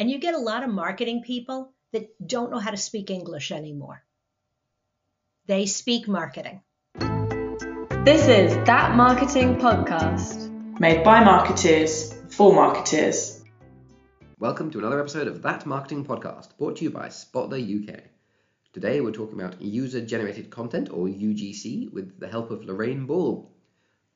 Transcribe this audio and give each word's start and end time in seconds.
And 0.00 0.08
you 0.08 0.20
get 0.20 0.34
a 0.34 0.38
lot 0.38 0.62
of 0.62 0.70
marketing 0.70 1.24
people 1.24 1.72
that 1.92 2.08
don't 2.24 2.52
know 2.52 2.60
how 2.60 2.70
to 2.70 2.76
speak 2.76 3.10
English 3.10 3.50
anymore. 3.50 4.04
They 5.46 5.66
speak 5.66 6.06
marketing. 6.06 6.62
This 8.04 8.28
is 8.28 8.54
That 8.66 8.94
Marketing 8.94 9.56
Podcast. 9.56 10.78
Made 10.78 11.02
by 11.02 11.24
marketers 11.24 12.14
for 12.28 12.52
marketers. 12.54 13.42
Welcome 14.38 14.70
to 14.70 14.78
another 14.78 15.00
episode 15.00 15.26
of 15.26 15.42
That 15.42 15.66
Marketing 15.66 16.04
Podcast, 16.04 16.56
brought 16.58 16.76
to 16.76 16.84
you 16.84 16.90
by 16.90 17.08
Spotler 17.08 17.58
UK. 17.58 17.98
Today 18.72 19.00
we're 19.00 19.10
talking 19.10 19.40
about 19.40 19.60
user 19.60 20.00
generated 20.00 20.48
content, 20.48 20.90
or 20.92 21.08
UGC, 21.08 21.92
with 21.92 22.20
the 22.20 22.28
help 22.28 22.52
of 22.52 22.64
Lorraine 22.64 23.06
Ball. 23.06 23.50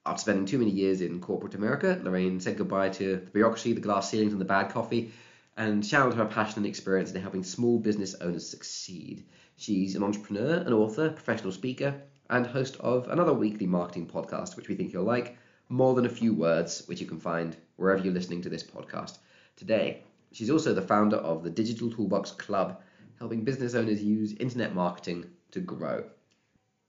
After 0.07 0.21
spending 0.21 0.47
too 0.47 0.59
many 0.59 0.71
years 0.71 1.01
in 1.01 1.21
corporate 1.21 1.57
America, 1.57 1.99
Lorraine 2.01 2.39
said 2.39 2.57
goodbye 2.57 2.91
to 2.91 3.17
the 3.17 3.31
bureaucracy, 3.33 3.73
the 3.73 3.81
glass 3.81 4.09
ceilings, 4.09 4.31
and 4.31 4.41
the 4.41 4.45
bad 4.45 4.71
coffee, 4.71 5.11
and 5.57 5.87
channeled 5.87 6.15
her 6.15 6.25
passion 6.25 6.59
and 6.59 6.67
experience 6.67 7.11
into 7.11 7.21
helping 7.21 7.45
small 7.45 7.79
business 7.79 8.15
owners 8.21 8.49
succeed. 8.49 9.25
She's 9.57 9.95
an 9.95 10.03
entrepreneur, 10.03 10.57
an 10.57 10.73
author, 10.73 11.11
professional 11.11 11.53
speaker, 11.53 12.01
and 12.31 12.47
host 12.47 12.77
of 12.81 13.09
another 13.09 13.35
weekly 13.35 13.67
marketing 13.67 14.07
podcast, 14.07 14.57
which 14.57 14.69
we 14.69 14.75
think 14.75 14.93
you'll 14.93 15.05
like, 15.05 15.37
More 15.69 15.95
Than 15.95 16.07
a 16.07 16.11
Few 16.11 16.33
Words, 16.33 16.85
which 16.87 17.01
you 17.01 17.07
can 17.07 17.21
find 17.21 17.57
wherever 17.77 18.03
you're 18.03 18.15
listening 18.15 18.43
to 18.43 18.49
this 18.49 18.63
podcast. 18.63 19.19
Today, 19.57 20.03
she's 20.33 20.51
also 20.51 20.73
the 20.73 20.81
founder 20.81 21.17
of 21.17 21.43
the 21.43 21.51
Digital 21.51 21.91
Toolbox 21.91 22.33
Club, 22.33 22.81
helping 23.19 23.45
business 23.45 23.75
owners 23.75 24.03
use 24.03 24.33
internet 24.33 24.75
marketing 24.75 25.27
to 25.51 25.61
grow. 25.61 26.05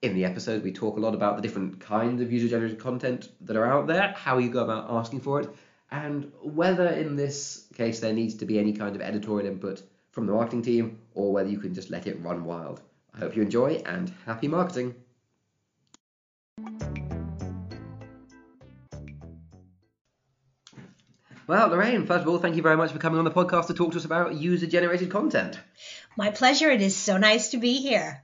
In 0.02 0.16
the 0.16 0.26
episode, 0.26 0.64
we 0.64 0.72
talk 0.72 0.98
a 0.98 1.02
lot 1.02 1.14
about 1.14 1.36
the 1.36 1.42
different 1.42 1.80
kinds 1.80 2.22
of 2.22 2.32
user 2.32 2.48
generated 2.48 2.80
content 2.80 3.30
that 3.42 3.56
are 3.56 3.66
out 3.66 3.88
there, 3.88 4.14
how 4.18 4.38
you 4.38 4.50
go 4.50 4.64
about 4.64 4.90
asking 4.90 5.20
for 5.20 5.42
it, 5.42 5.50
and 5.94 6.32
whether 6.42 6.88
in 6.88 7.16
this 7.16 7.68
case 7.76 8.00
there 8.00 8.14
needs 8.14 8.34
to 8.34 8.46
be 8.46 8.58
any 8.58 8.74
kind 8.74 8.96
of 8.96 9.02
editorial 9.02 9.48
input 9.48 9.84
from 10.12 10.26
the 10.26 10.34
marketing 10.34 10.64
team 10.64 11.00
or 11.14 11.32
whether 11.32 11.48
you 11.48 11.60
can 11.60 11.74
just 11.74 11.92
let 11.92 12.08
it 12.08 12.20
run 12.22 12.44
wild. 12.44 12.82
I 13.14 13.20
hope 13.20 13.36
you 13.36 13.44
enjoy 13.44 13.84
and 13.86 14.12
happy 14.26 14.48
marketing. 14.48 14.96
Well, 21.46 21.68
Lorraine, 21.68 22.08
first 22.08 22.24
of 22.24 22.28
all, 22.28 22.40
thank 22.40 22.56
you 22.56 22.64
very 22.64 22.78
much 22.78 22.92
for 22.92 22.98
coming 22.98 23.20
on 23.20 23.26
the 23.26 23.32
podcast 23.32 23.68
to 23.68 23.76
talk 23.76 23.92
to 23.92 23.98
us 23.98 24.06
about 24.06 24.34
user 24.34 24.66
generated 24.66 25.12
content. 25.12 25.60
My 26.18 26.32
pleasure. 26.32 26.72
It 26.72 26.82
is 26.82 26.96
so 26.96 27.18
nice 27.18 27.50
to 27.50 27.58
be 27.58 27.82
here. 27.82 28.24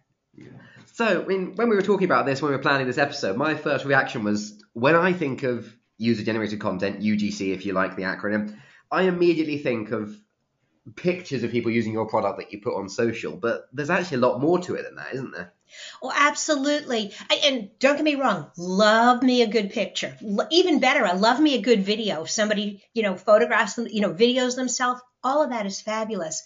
So, 0.94 1.22
when, 1.22 1.56
when 1.56 1.70
we 1.70 1.75
were 1.75 1.81
talking 1.81 2.06
about 2.06 2.25
this, 2.25 2.42
when 2.42 2.50
we 2.50 2.56
were 2.56 2.64
planning 2.64 2.88
this 2.88 2.97
episode, 2.97 3.38
my 3.38 3.56
first 3.56 3.86
reaction 3.86 4.23
was 4.23 4.59
when 4.73 4.95
I 4.95 5.14
think 5.14 5.44
of 5.44 5.72
user 6.00 6.23
generated 6.23 6.59
content, 6.59 7.02
UGC 7.02 7.53
if 7.53 7.66
you 7.66 7.73
like 7.73 7.95
the 7.95 8.03
acronym, 8.03 8.58
I 8.92 9.03
immediately 9.03 9.59
think 9.59 9.92
of 9.92 10.16
pictures 10.95 11.44
of 11.44 11.52
people 11.52 11.72
using 11.72 11.94
your 11.94 12.08
product 12.08 12.39
that 12.39 12.52
you 12.52 12.61
put 12.61 12.75
on 12.75 12.89
social. 12.89 13.36
But 13.36 13.67
there's 13.72 13.91
actually 13.91 14.17
a 14.17 14.22
lot 14.22 14.41
more 14.41 14.59
to 14.59 14.73
it 14.75 14.83
than 14.83 14.95
that, 14.95 15.14
isn't 15.14 15.31
there? 15.31 15.53
Oh, 16.02 16.11
absolutely. 16.16 17.14
And 17.45 17.69
don't 17.78 17.97
get 17.97 18.03
me 18.03 18.16
wrong, 18.16 18.50
love 18.58 19.22
me 19.22 19.44
a 19.44 19.47
good 19.47 19.69
picture. 19.69 20.17
Even 20.50 20.80
better, 20.80 21.06
I 21.06 21.14
love 21.14 21.39
me 21.39 21.56
a 21.56 21.61
good 21.61 21.83
video. 21.83 22.23
If 22.23 22.31
somebody, 22.31 22.84
you 22.94 23.03
know, 23.03 23.16
photographs 23.16 23.75
them, 23.75 23.88
you 23.88 24.02
know, 24.02 24.13
videos 24.13 24.56
themselves, 24.56 25.02
all 25.23 25.44
of 25.44 25.52
that 25.52 25.67
is 25.67 25.81
fabulous. 25.81 26.44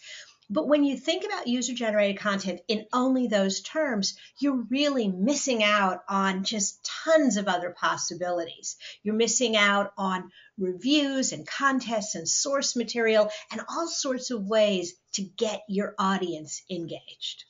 But 0.50 0.68
when 0.68 0.84
you 0.84 0.98
think 0.98 1.24
about 1.26 1.48
user 1.48 1.74
generated 1.74 2.20
content 2.20 2.62
in 2.68 2.86
only 2.94 3.28
those 3.28 3.62
terms, 3.62 4.18
you're 4.40 4.66
really 4.70 5.08
missing 5.08 5.64
out 5.64 6.04
on 6.08 6.44
just 6.44 6.90
tons 7.04 7.38
of 7.38 7.48
other 7.48 7.72
possibilities. 7.72 8.78
You're 9.04 9.16
missing 9.16 9.56
out 9.56 9.94
on 9.98 10.32
reviews 10.58 11.32
and 11.32 11.48
contests 11.48 12.16
and 12.16 12.28
source 12.28 12.76
material 12.76 13.30
and 13.52 13.62
all 13.70 13.88
sorts 13.88 14.32
of 14.32 14.46
ways 14.46 14.94
to 15.14 15.24
get 15.24 15.64
your 15.68 15.96
audience 15.98 16.64
engaged. 16.70 17.46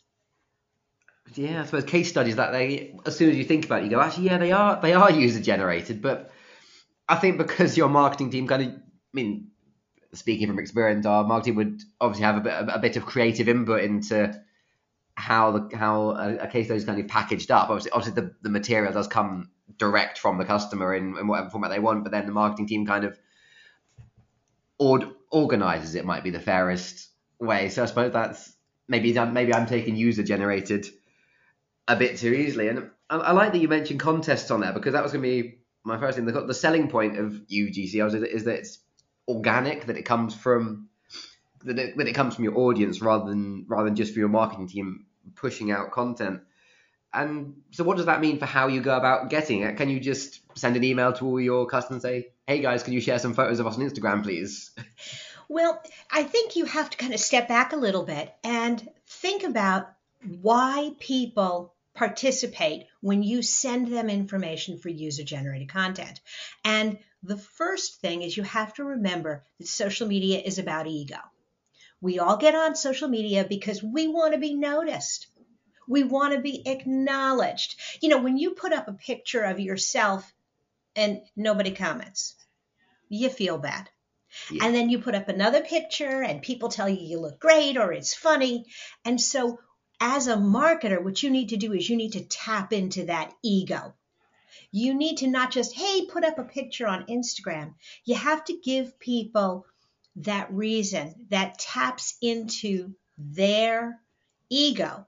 Yeah, 1.36 1.62
I 1.62 1.66
suppose 1.66 1.86
case 1.86 2.10
studies 2.10 2.36
that 2.36 2.52
they 2.52 2.96
as 3.06 3.18
soon 3.18 3.30
as 3.30 3.38
you 3.38 3.44
think 3.44 3.66
about 3.66 3.82
it, 3.82 3.86
you 3.86 3.90
go, 3.92 4.02
actually, 4.02 4.26
yeah, 4.26 4.38
they 4.38 4.52
are 4.52 4.80
they 4.82 4.94
are 4.94 5.10
user 5.10 5.40
generated, 5.40 6.02
but 6.02 6.32
I 7.08 7.16
think 7.16 7.38
because 7.38 7.76
your 7.78 7.90
marketing 7.90 8.30
team 8.30 8.48
kind 8.48 8.62
of, 8.62 8.68
I 8.70 8.80
mean, 9.14 9.48
speaking 10.14 10.48
from 10.48 10.60
experience, 10.60 11.06
our 11.06 11.24
marketing 11.24 11.56
would 11.56 11.82
obviously 12.00 12.26
have 12.26 12.38
a 12.38 12.42
bit 12.42 12.54
a 12.54 12.80
bit 12.80 12.98
of 12.98 13.06
creative 13.06 13.50
input 13.50 13.84
into 13.84 14.34
how 15.16 15.52
the 15.52 15.78
how 15.78 16.12
a, 16.12 16.36
a 16.38 16.48
case 16.48 16.66
study 16.66 16.78
is 16.78 16.86
kind 16.86 17.00
of 17.00 17.08
packaged 17.08 17.52
up. 17.52 17.70
Obviously, 17.70 17.92
obviously 17.92 18.22
the, 18.22 18.36
the 18.42 18.50
material 18.50 18.94
does 18.94 19.08
come 19.08 19.50
direct 19.78 20.20
from 20.20 20.38
the 20.38 20.46
customer 20.46 20.94
in, 20.94 21.18
in 21.18 21.28
whatever 21.28 21.50
format 21.50 21.72
they 21.72 21.80
want, 21.80 22.04
but 22.04 22.12
then 22.12 22.26
the 22.26 22.32
marketing 22.32 22.68
team 22.68 22.86
kind 22.86 23.06
of 23.06 23.18
or, 24.78 25.00
organizes 25.32 25.96
it 25.96 26.06
might 26.06 26.24
be 26.24 26.30
the 26.30 26.40
fairest 26.40 27.10
way. 27.40 27.70
So 27.70 27.84
I 27.84 27.86
suppose 27.86 28.14
that's 28.14 28.54
maybe 28.88 29.14
maybe 29.14 29.54
I'm 29.54 29.66
taking 29.66 29.96
user 29.96 30.24
generated 30.24 30.88
a 31.88 31.96
bit 31.96 32.18
too 32.18 32.34
easily. 32.34 32.68
And 32.70 32.90
I, 33.10 33.18
I, 33.18 33.32
like 33.32 33.52
that 33.54 33.60
you 33.60 33.68
mentioned 33.68 34.00
contests 34.00 34.52
on 34.52 34.62
there 34.62 34.74
because 34.74 34.94
that 34.94 35.04
was 35.04 35.12
going 35.12 35.24
to 35.24 35.30
be 35.30 35.60
my 35.84 36.00
first 36.00 36.18
thing. 36.18 36.26
The, 36.26 36.46
the 36.46 36.54
selling 36.54 36.90
point 36.90 37.18
of 37.18 37.32
UGC 37.52 38.06
is, 38.06 38.14
is 38.14 38.44
that 38.46 38.60
it's 38.60 38.80
organic, 39.28 39.86
that 39.88 39.98
it 39.98 40.04
comes 40.04 40.36
from 40.36 40.90
that 41.64 41.80
it, 41.80 41.98
that 41.98 42.08
it 42.08 42.14
comes 42.14 42.36
from 42.36 42.44
your 42.44 42.58
audience 42.58 43.02
rather 43.02 43.30
than 43.30 43.66
rather 43.68 43.86
than 43.86 43.96
just 43.96 44.14
for 44.14 44.20
your 44.20 44.30
marketing 44.30 44.68
team 44.68 45.06
pushing 45.36 45.72
out 45.72 45.92
content. 45.92 46.42
And 47.14 47.62
so, 47.72 47.84
what 47.84 47.98
does 47.98 48.08
that 48.08 48.22
mean 48.22 48.40
for 48.40 48.46
how 48.46 48.68
you 48.68 48.82
go 48.82 48.98
about 48.98 49.30
getting 49.30 49.62
it? 49.62 49.78
Can 49.78 49.90
you 49.90 50.00
just 50.00 50.42
send 50.58 50.76
an 50.76 50.84
email 50.84 51.14
to 51.14 51.26
all 51.26 51.40
your 51.40 51.68
customers 51.68 52.04
and 52.04 52.12
say, 52.14 52.30
"Hey 52.48 52.60
guys, 52.60 52.84
can 52.84 52.94
you 52.94 53.02
share 53.02 53.20
some 53.20 53.34
photos 53.34 53.60
of 53.60 53.68
us 53.68 53.78
on 53.78 53.82
Instagram, 53.82 54.24
please"? 54.24 54.72
Well, 55.50 55.84
I 56.10 56.24
think 56.24 56.56
you 56.56 56.66
have 56.66 56.90
to 56.90 56.98
kind 56.98 57.14
of 57.14 57.20
step 57.20 57.48
back 57.48 57.74
a 57.74 57.76
little 57.76 58.04
bit 58.04 58.34
and 58.44 58.90
think 59.06 59.44
about 59.44 59.94
why 60.42 60.92
people 61.00 61.74
participate 61.96 62.88
when 63.02 63.24
you 63.24 63.42
send 63.42 63.88
them 63.88 64.10
information 64.10 64.80
for 64.80 64.90
user 64.90 65.24
generated 65.24 65.70
content. 65.70 66.20
And 66.66 66.98
the 67.22 67.38
first 67.38 68.02
thing 68.02 68.22
is 68.22 68.36
you 68.36 68.44
have 68.44 68.74
to 68.76 68.84
remember 68.84 69.44
that 69.60 69.68
social 69.68 70.08
media 70.08 70.40
is 70.40 70.60
about 70.60 70.88
ego. 70.88 71.18
We 72.02 72.20
all 72.20 72.38
get 72.38 72.56
on 72.56 72.76
social 72.76 73.08
media 73.08 73.46
because 73.48 73.82
we 73.82 74.08
want 74.08 74.34
to 74.34 74.40
be 74.40 74.56
noticed. 74.56 75.28
We 75.88 76.04
want 76.04 76.34
to 76.34 76.42
be 76.42 76.68
acknowledged. 76.68 77.80
You 78.02 78.10
know, 78.10 78.22
when 78.22 78.38
you 78.38 78.52
put 78.52 78.74
up 78.74 78.88
a 78.88 78.94
picture 78.94 79.44
of 79.44 79.60
yourself 79.60 80.34
and 80.96 81.22
nobody 81.36 81.72
comments, 81.72 82.36
you 83.08 83.30
feel 83.30 83.58
bad. 83.58 83.90
Yeah. 84.52 84.66
And 84.66 84.76
then 84.76 84.90
you 84.90 85.00
put 85.00 85.16
up 85.16 85.30
another 85.30 85.62
picture 85.62 86.24
and 86.24 86.42
people 86.42 86.70
tell 86.70 86.90
you 86.90 87.00
you 87.00 87.20
look 87.20 87.40
great 87.40 87.78
or 87.78 87.94
it's 87.94 88.14
funny. 88.14 88.66
And 89.06 89.22
so 89.22 89.60
as 90.00 90.28
a 90.28 90.36
marketer, 90.36 91.04
what 91.04 91.24
you 91.24 91.30
need 91.30 91.50
to 91.50 91.58
do 91.58 91.74
is 91.74 91.90
you 91.90 91.96
need 91.96 92.14
to 92.14 92.24
tap 92.24 92.74
into 92.74 93.06
that 93.06 93.34
ego. 93.42 93.94
You 94.72 94.94
need 94.94 95.18
to 95.18 95.28
not 95.28 95.52
just, 95.52 95.74
hey, 95.74 96.06
put 96.06 96.24
up 96.24 96.40
a 96.40 96.44
picture 96.44 96.88
on 96.88 97.06
Instagram. 97.06 97.76
You 98.06 98.16
have 98.16 98.44
to 98.46 98.58
give 98.58 99.00
people 99.00 99.66
that 100.18 100.52
reason 100.52 101.28
that 101.30 101.60
taps 101.60 102.18
into 102.22 102.94
their 103.18 104.00
ego. 104.50 105.08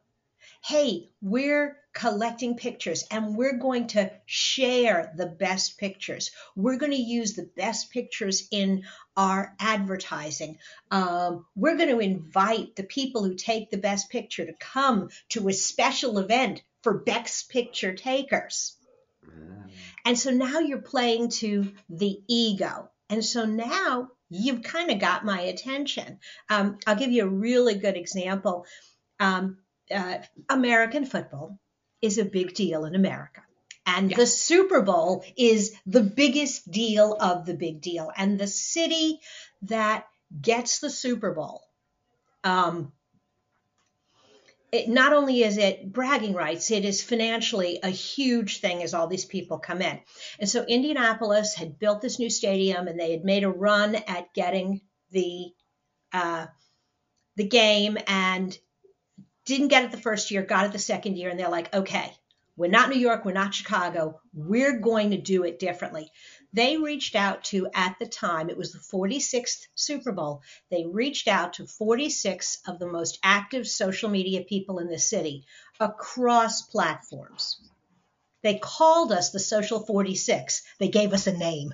Hey, 0.67 1.11
we're 1.21 1.77
collecting 1.93 2.57
pictures 2.57 3.05
and 3.11 3.37
we're 3.37 3.59
going 3.59 3.85
to 3.89 4.11
share 4.25 5.13
the 5.15 5.27
best 5.27 5.77
pictures. 5.77 6.31
We're 6.55 6.79
going 6.79 6.91
to 6.91 6.97
use 6.97 7.33
the 7.35 7.47
best 7.55 7.91
pictures 7.91 8.47
in 8.49 8.85
our 9.15 9.53
advertising. 9.59 10.57
Um, 10.89 11.45
we're 11.55 11.77
going 11.77 11.89
to 11.89 11.99
invite 11.99 12.75
the 12.75 12.83
people 12.83 13.23
who 13.23 13.35
take 13.35 13.69
the 13.69 13.77
best 13.77 14.09
picture 14.09 14.43
to 14.43 14.53
come 14.59 15.09
to 15.29 15.47
a 15.49 15.53
special 15.53 16.17
event 16.17 16.63
for 16.81 16.97
best 16.97 17.49
picture 17.49 17.93
takers. 17.93 18.75
Mm. 19.23 19.69
And 20.03 20.17
so 20.17 20.31
now 20.31 20.61
you're 20.61 20.79
playing 20.79 21.29
to 21.41 21.73
the 21.91 22.23
ego. 22.27 22.89
And 23.11 23.23
so 23.23 23.45
now 23.45 24.07
you've 24.29 24.63
kind 24.63 24.89
of 24.89 24.97
got 24.97 25.23
my 25.25 25.41
attention. 25.41 26.17
Um, 26.49 26.79
I'll 26.87 26.95
give 26.95 27.11
you 27.11 27.25
a 27.25 27.29
really 27.29 27.75
good 27.75 27.97
example. 27.97 28.65
Um, 29.19 29.57
uh, 29.91 30.17
American 30.49 31.05
football 31.05 31.59
is 32.01 32.17
a 32.17 32.25
big 32.25 32.53
deal 32.53 32.85
in 32.85 32.95
America. 32.95 33.41
And 33.85 34.11
yeah. 34.11 34.17
the 34.17 34.27
Super 34.27 34.81
Bowl 34.81 35.23
is 35.37 35.75
the 35.85 36.01
biggest 36.01 36.69
deal 36.69 37.15
of 37.19 37.45
the 37.45 37.53
big 37.53 37.81
deal. 37.81 38.11
And 38.15 38.39
the 38.39 38.47
city 38.47 39.19
that 39.63 40.07
gets 40.41 40.79
the 40.79 40.89
Super 40.89 41.31
Bowl, 41.31 41.61
um, 42.43 42.91
it, 44.71 44.89
not 44.89 45.13
only 45.13 45.43
is 45.43 45.57
it 45.57 45.91
bragging 45.91 46.33
rights, 46.33 46.71
it 46.71 46.83
is 46.83 47.03
financially 47.03 47.79
a 47.83 47.89
huge 47.89 48.59
thing 48.59 48.81
as 48.81 48.93
all 48.93 49.07
these 49.07 49.25
people 49.25 49.59
come 49.59 49.81
in. 49.81 49.99
And 50.39 50.49
so 50.49 50.63
Indianapolis 50.63 51.53
had 51.53 51.79
built 51.79 52.01
this 52.01 52.19
new 52.19 52.29
stadium 52.29 52.87
and 52.87 52.99
they 52.99 53.11
had 53.11 53.23
made 53.23 53.43
a 53.43 53.49
run 53.49 53.95
at 53.95 54.33
getting 54.33 54.81
the 55.11 55.53
uh, 56.11 56.47
the 57.35 57.47
game 57.47 57.97
and 58.07 58.57
didn't 59.45 59.69
get 59.69 59.83
it 59.83 59.91
the 59.91 59.97
first 59.97 60.31
year, 60.31 60.43
got 60.43 60.65
it 60.65 60.71
the 60.71 60.79
second 60.79 61.17
year, 61.17 61.29
and 61.29 61.39
they're 61.39 61.49
like, 61.49 61.73
okay, 61.73 62.11
we're 62.57 62.69
not 62.69 62.89
New 62.89 62.99
York, 62.99 63.25
we're 63.25 63.33
not 63.33 63.53
Chicago, 63.53 64.19
we're 64.33 64.79
going 64.79 65.11
to 65.11 65.17
do 65.17 65.43
it 65.43 65.59
differently. 65.59 66.09
They 66.53 66.77
reached 66.77 67.15
out 67.15 67.43
to, 67.45 67.67
at 67.73 67.97
the 67.99 68.05
time, 68.05 68.49
it 68.49 68.57
was 68.57 68.71
the 68.71 68.79
46th 68.79 69.67
Super 69.75 70.13
Bowl, 70.13 70.41
they 70.71 70.85
reached 70.85 71.27
out 71.27 71.53
to 71.53 71.67
46 71.67 72.59
of 72.67 72.79
the 72.79 72.87
most 72.87 73.19
active 73.23 73.67
social 73.67 74.09
media 74.09 74.41
people 74.41 74.79
in 74.79 74.87
the 74.87 74.99
city 74.99 75.45
across 75.79 76.61
platforms. 76.61 77.59
They 78.41 78.59
called 78.59 79.11
us 79.11 79.31
the 79.31 79.39
Social 79.39 79.79
46. 79.79 80.61
They 80.79 80.89
gave 80.89 81.13
us 81.13 81.27
a 81.27 81.35
name. 81.35 81.73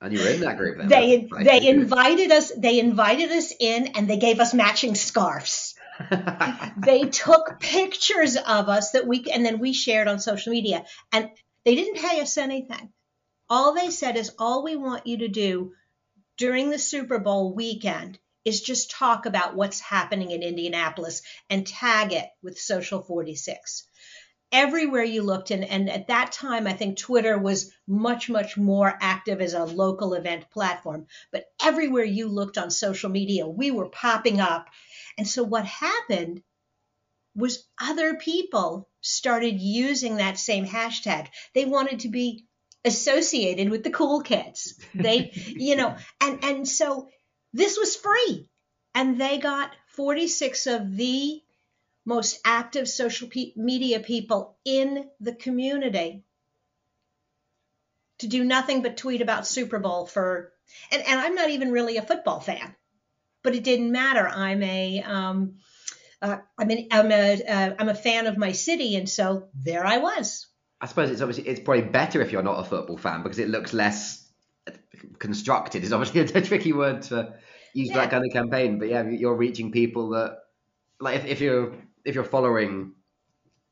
And 0.00 0.12
you 0.12 0.18
were 0.20 0.28
in 0.28 0.40
that 0.40 0.58
group 0.58 0.78
then. 0.78 0.88
They 0.88 1.28
they 1.42 1.68
invited 1.68 2.30
us 2.30 2.52
they 2.56 2.80
invited 2.80 3.30
us 3.30 3.52
in 3.58 3.86
and 3.94 4.08
they 4.08 4.18
gave 4.18 4.40
us 4.40 4.52
matching 4.52 4.94
scarves. 4.94 5.65
They 6.76 7.04
took 7.04 7.60
pictures 7.60 8.36
of 8.36 8.68
us 8.68 8.92
that 8.92 9.06
we 9.06 9.24
and 9.32 9.44
then 9.44 9.58
we 9.58 9.72
shared 9.72 10.08
on 10.08 10.18
social 10.18 10.52
media. 10.52 10.84
And 11.12 11.30
they 11.64 11.74
didn't 11.74 12.02
pay 12.02 12.20
us 12.20 12.36
anything. 12.36 12.92
All 13.48 13.74
they 13.74 13.90
said 13.90 14.16
is 14.16 14.32
all 14.38 14.62
we 14.62 14.76
want 14.76 15.06
you 15.06 15.18
to 15.18 15.28
do 15.28 15.72
during 16.36 16.70
the 16.70 16.78
Super 16.78 17.18
Bowl 17.18 17.54
weekend 17.54 18.18
is 18.44 18.60
just 18.60 18.90
talk 18.90 19.26
about 19.26 19.56
what's 19.56 19.80
happening 19.80 20.30
in 20.30 20.42
Indianapolis 20.42 21.22
and 21.50 21.66
tag 21.66 22.12
it 22.12 22.28
with 22.42 22.58
Social 22.58 23.02
46 23.02 23.88
everywhere 24.52 25.02
you 25.02 25.22
looked 25.22 25.50
and, 25.50 25.64
and 25.64 25.90
at 25.90 26.06
that 26.06 26.30
time 26.30 26.66
i 26.66 26.72
think 26.72 26.96
twitter 26.96 27.36
was 27.36 27.72
much 27.86 28.30
much 28.30 28.56
more 28.56 28.96
active 29.00 29.40
as 29.40 29.54
a 29.54 29.64
local 29.64 30.14
event 30.14 30.48
platform. 30.50 31.06
But 31.32 31.46
everywhere 31.62 32.04
you 32.04 32.28
looked 32.28 32.58
on 32.58 32.70
social 32.70 33.10
media 33.10 33.46
we 33.46 33.70
were 33.70 33.88
popping 33.88 34.40
up 34.40 34.68
and 35.18 35.26
so 35.26 35.42
what 35.42 35.64
happened 35.64 36.42
was 37.34 37.64
other 37.80 38.14
people 38.14 38.88
started 39.00 39.60
using 39.60 40.16
that 40.16 40.38
same 40.38 40.66
hashtag. 40.66 41.28
They 41.54 41.64
wanted 41.64 42.00
to 42.00 42.08
be 42.08 42.46
associated 42.84 43.68
with 43.68 43.84
the 43.84 43.90
cool 43.90 44.22
kids. 44.22 44.78
They 44.94 45.30
you 45.34 45.76
know 45.76 45.96
and 46.20 46.44
and 46.44 46.68
so 46.68 47.08
this 47.52 47.78
was 47.78 47.96
free. 47.96 48.48
And 48.94 49.20
they 49.20 49.38
got 49.38 49.74
46 49.88 50.66
of 50.66 50.96
the 50.96 51.42
most 52.04 52.38
active 52.44 52.88
social 52.88 53.28
pe- 53.28 53.52
media 53.56 54.00
people 54.00 54.56
in 54.64 55.08
the 55.20 55.34
community 55.34 56.22
to 58.18 58.26
do 58.26 58.44
nothing 58.44 58.82
but 58.82 58.96
tweet 58.96 59.20
about 59.20 59.46
Super 59.46 59.78
Bowl 59.78 60.06
for, 60.06 60.52
and, 60.90 61.02
and 61.02 61.20
I'm 61.20 61.34
not 61.34 61.50
even 61.50 61.72
really 61.72 61.96
a 61.96 62.02
football 62.02 62.40
fan, 62.40 62.74
but 63.46 63.54
it 63.54 63.62
didn't 63.62 63.92
matter. 63.92 64.26
I'm 64.26 64.60
a, 64.64 65.02
um, 65.02 65.54
uh, 66.20 66.38
I'm, 66.58 66.68
an, 66.68 66.88
I'm 66.90 67.12
a, 67.12 67.42
uh, 67.44 67.74
I'm 67.78 67.88
a 67.88 67.94
fan 67.94 68.26
of 68.26 68.36
my 68.36 68.50
city, 68.50 68.96
and 68.96 69.08
so 69.08 69.46
there 69.54 69.86
I 69.86 69.98
was. 69.98 70.48
I 70.80 70.86
suppose 70.86 71.10
it's 71.12 71.20
obviously 71.20 71.46
it's 71.46 71.60
probably 71.60 71.84
better 71.84 72.20
if 72.20 72.32
you're 72.32 72.42
not 72.42 72.58
a 72.58 72.64
football 72.64 72.98
fan 72.98 73.22
because 73.22 73.38
it 73.38 73.48
looks 73.48 73.72
less 73.72 74.28
constructed. 75.20 75.84
Is 75.84 75.92
obviously 75.92 76.20
a, 76.40 76.42
tricky 76.42 76.72
word 76.72 77.02
to 77.02 77.34
use 77.72 77.90
yeah. 77.90 77.98
that 77.98 78.10
kind 78.10 78.24
of 78.26 78.32
campaign, 78.32 78.80
but 78.80 78.88
yeah, 78.88 79.08
you're 79.08 79.36
reaching 79.36 79.70
people 79.70 80.10
that 80.10 80.38
like 80.98 81.14
if, 81.14 81.26
if 81.26 81.40
you're 81.40 81.72
if 82.04 82.16
you're 82.16 82.24
following, 82.24 82.94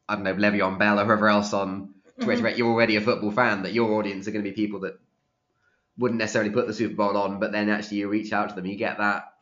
I 0.08 0.14
don't 0.14 0.22
know, 0.22 0.34
Le'Veon 0.34 0.78
Bell 0.78 1.00
or 1.00 1.04
whoever 1.04 1.28
else 1.28 1.52
on 1.52 1.94
Twitter, 2.20 2.42
mm-hmm. 2.44 2.56
you're 2.56 2.70
already 2.70 2.94
a 2.94 3.00
football 3.00 3.32
fan. 3.32 3.64
That 3.64 3.72
your 3.72 3.90
audience 3.94 4.28
are 4.28 4.30
going 4.30 4.44
to 4.44 4.50
be 4.50 4.54
people 4.54 4.80
that 4.80 5.00
wouldn't 5.98 6.20
necessarily 6.20 6.52
put 6.52 6.68
the 6.68 6.74
Super 6.74 6.94
Bowl 6.94 7.16
on, 7.16 7.40
but 7.40 7.50
then 7.50 7.68
actually 7.68 7.98
you 7.98 8.08
reach 8.08 8.32
out 8.32 8.50
to 8.50 8.54
them, 8.54 8.66
you 8.66 8.76
get 8.76 8.98
that. 8.98 9.33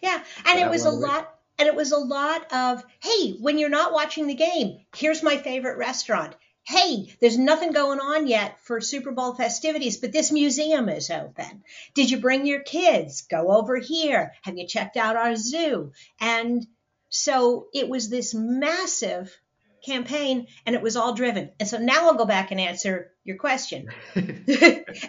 Yeah, 0.00 0.22
and 0.46 0.58
it 0.58 0.68
was 0.70 0.84
a 0.84 0.90
lot. 0.90 1.34
And 1.58 1.66
it 1.66 1.74
was 1.74 1.92
a 1.92 1.98
lot 1.98 2.50
of, 2.54 2.82
hey, 3.02 3.32
when 3.32 3.58
you're 3.58 3.68
not 3.68 3.92
watching 3.92 4.26
the 4.26 4.34
game, 4.34 4.78
here's 4.96 5.22
my 5.22 5.36
favorite 5.36 5.76
restaurant. 5.76 6.34
Hey, 6.66 7.14
there's 7.20 7.36
nothing 7.36 7.72
going 7.72 8.00
on 8.00 8.26
yet 8.26 8.58
for 8.62 8.80
Super 8.80 9.10
Bowl 9.12 9.34
festivities, 9.34 9.98
but 9.98 10.10
this 10.10 10.32
museum 10.32 10.88
is 10.88 11.10
open. 11.10 11.62
Did 11.92 12.10
you 12.10 12.18
bring 12.18 12.46
your 12.46 12.62
kids? 12.62 13.26
Go 13.30 13.50
over 13.50 13.76
here. 13.76 14.32
Have 14.40 14.56
you 14.56 14.66
checked 14.66 14.96
out 14.96 15.16
our 15.16 15.36
zoo? 15.36 15.92
And 16.18 16.66
so 17.10 17.66
it 17.74 17.90
was 17.90 18.08
this 18.08 18.32
massive 18.32 19.38
campaign 19.84 20.46
and 20.66 20.74
it 20.74 20.82
was 20.82 20.96
all 20.96 21.14
driven. 21.14 21.50
And 21.58 21.68
so 21.68 21.78
now 21.78 22.06
I'll 22.06 22.14
go 22.14 22.26
back 22.26 22.50
and 22.50 22.60
answer 22.60 23.12
your 23.24 23.36
question. 23.36 23.88
and 24.14 24.34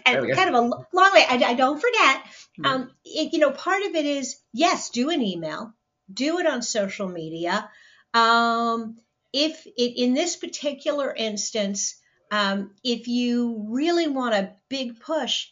kind 0.06 0.50
of 0.50 0.56
a 0.56 0.62
long 0.62 1.14
way. 1.14 1.26
I, 1.28 1.44
I 1.48 1.54
don't 1.54 1.80
forget. 1.80 2.24
Hmm. 2.58 2.66
Um, 2.66 2.92
it, 3.06 3.34
you 3.34 3.40
know, 3.40 3.52
part 3.52 3.84
of 3.84 3.96
it 3.96 4.06
is 4.06 4.38
yes, 4.54 4.90
do 4.90 5.10
an 5.10 5.22
email, 5.22 5.74
do 6.12 6.40
it 6.40 6.46
on 6.46 6.62
social 6.62 7.08
media. 7.08 7.70
Um, 8.14 8.98
if 9.34 9.66
it, 9.66 9.94
in 9.98 10.14
this 10.14 10.36
particular 10.36 11.14
instance, 11.14 11.96
um, 12.32 12.72
if 12.84 13.08
you 13.08 13.66
really 13.70 14.08
want 14.08 14.36
a 14.36 14.54
big 14.70 15.00
push, 15.00 15.48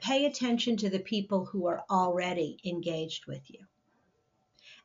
pay 0.00 0.26
attention 0.26 0.76
to 0.78 0.90
the 0.90 0.98
people 0.98 1.44
who 1.44 1.66
are 1.66 1.82
already 1.90 2.58
engaged 2.64 3.26
with 3.26 3.42
you 3.48 3.60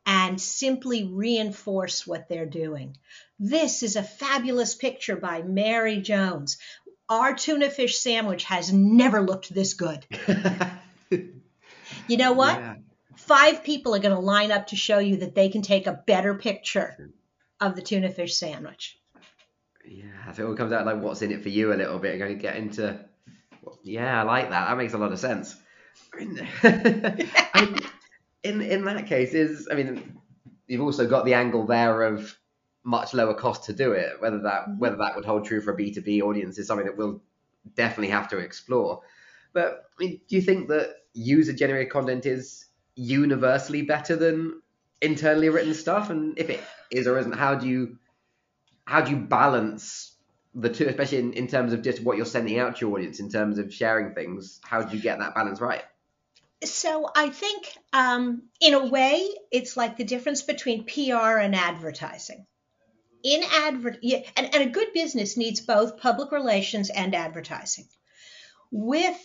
and 0.06 0.40
simply 0.40 1.04
reinforce 1.06 2.06
what 2.06 2.30
they're 2.30 2.46
doing. 2.46 2.98
This 3.40 3.84
is 3.84 3.96
a 3.96 4.04
fabulous 4.04 4.76
picture 4.76 5.16
by 5.16 5.42
Mary 5.42 5.98
Jones. 5.98 6.58
Our 7.10 7.36
tuna 7.36 7.70
fish 7.70 7.98
sandwich 7.98 8.44
has 8.46 8.72
never 8.72 9.22
looked 9.22 9.54
this 9.54 9.74
good. 9.74 10.06
you 11.10 12.18
know 12.18 12.34
what? 12.34 12.60
Yeah. 12.60 12.76
Five 13.16 13.64
people 13.64 13.96
are 13.96 14.00
going 14.00 14.16
to 14.16 14.22
line 14.22 14.52
up 14.52 14.68
to 14.68 14.76
show 14.76 15.00
you 15.00 15.18
that 15.18 15.36
they 15.36 15.50
can 15.50 15.62
take 15.62 15.88
a 15.88 16.04
better 16.06 16.36
picture 16.36 17.12
of 17.60 17.76
the 17.76 17.82
tuna 17.82 18.10
fish 18.10 18.36
sandwich. 18.36 19.00
Yeah, 19.88 20.06
I 20.28 20.32
think 20.32 20.40
it 20.40 20.46
all 20.46 20.56
comes 20.56 20.72
out 20.72 20.86
like 20.86 21.02
what's 21.02 21.22
in 21.22 21.32
it 21.32 21.44
for 21.44 21.50
you 21.50 21.74
a 21.74 21.76
little 21.76 22.00
bit. 22.00 22.18
Going 22.18 22.36
to 22.36 22.42
get 22.42 22.56
into, 22.56 23.00
yeah, 23.84 24.20
I 24.20 24.24
like 24.24 24.50
that. 24.50 24.68
That 24.68 24.78
makes 24.78 24.94
a 24.94 24.98
lot 24.98 25.12
of 25.12 25.20
sense. 25.20 25.56
I, 26.20 27.80
in 28.46 28.62
in 28.62 28.86
that 28.86 29.08
case 29.08 29.34
is 29.34 29.68
I 29.70 29.76
mean 29.76 30.18
you've 30.68 30.82
also 30.82 31.08
got 31.08 31.26
the 31.26 31.34
angle 31.34 31.66
there 31.66 32.04
of 32.04 32.38
much 32.84 33.14
lower 33.14 33.34
cost 33.34 33.66
to 33.66 33.74
do 33.74 33.92
it. 33.92 34.22
Whether 34.22 34.40
that 34.44 34.62
mm-hmm. 34.62 34.80
whether 34.80 34.98
that 34.98 35.16
would 35.16 35.26
hold 35.26 35.46
true 35.46 35.62
for 35.62 35.72
a 35.72 35.76
B 35.76 35.92
two 35.92 36.02
B 36.02 36.22
audience 36.22 36.58
is 36.58 36.68
something 36.68 36.86
that 36.86 36.98
we'll 36.98 37.22
definitely 37.76 38.12
have 38.12 38.30
to 38.30 38.38
explore. 38.38 39.02
But 39.54 39.86
I 40.00 40.04
mean, 40.04 40.22
do 40.28 40.36
you 40.36 40.42
think 40.42 40.68
that 40.70 40.96
user 41.14 41.54
generated 41.54 41.92
content 41.92 42.26
is 42.26 42.66
universally 42.96 43.82
better 43.82 44.16
than 44.16 44.62
internally 45.02 45.50
written 45.50 45.74
stuff? 45.74 46.10
And 46.10 46.38
if 46.38 46.50
it 46.50 46.62
is 46.92 47.08
or 47.08 47.18
isn't, 47.18 47.36
how 47.36 47.56
do 47.56 47.68
you 47.68 47.98
how 48.86 49.02
do 49.02 49.12
you 49.12 49.18
balance 49.18 50.14
the 50.54 50.70
two, 50.70 50.88
especially 50.88 51.18
in, 51.18 51.34
in 51.34 51.48
terms 51.48 51.74
of 51.74 51.82
just 51.82 52.04
what 52.04 52.18
you're 52.18 52.26
sending 52.26 52.60
out 52.60 52.78
to 52.78 52.86
your 52.86 52.96
audience 52.96 53.20
in 53.20 53.30
terms 53.30 53.58
of 53.58 53.74
sharing 53.74 54.14
things? 54.14 54.62
How 54.64 54.84
do 54.84 54.96
you 54.96 55.02
get 55.02 55.20
that 55.20 55.34
balance 55.34 55.60
right? 55.60 55.84
So 56.64 57.10
I 57.16 57.30
think, 57.30 57.78
um, 57.94 58.44
in 58.62 58.74
a 58.74 58.86
way, 58.86 59.30
it's 59.52 59.76
like 59.76 59.98
the 59.98 60.04
difference 60.04 60.42
between 60.42 60.86
PR 60.86 61.38
and 61.38 61.56
advertising. 61.56 62.46
In 63.24 63.44
advert, 63.44 63.98
and, 64.04 64.56
and 64.56 64.64
a 64.64 64.70
good 64.70 64.94
business 64.94 65.36
needs 65.36 65.60
both 65.62 65.98
public 65.98 66.32
relations 66.32 66.90
and 66.90 67.14
advertising. 67.14 67.88
With 68.72 69.20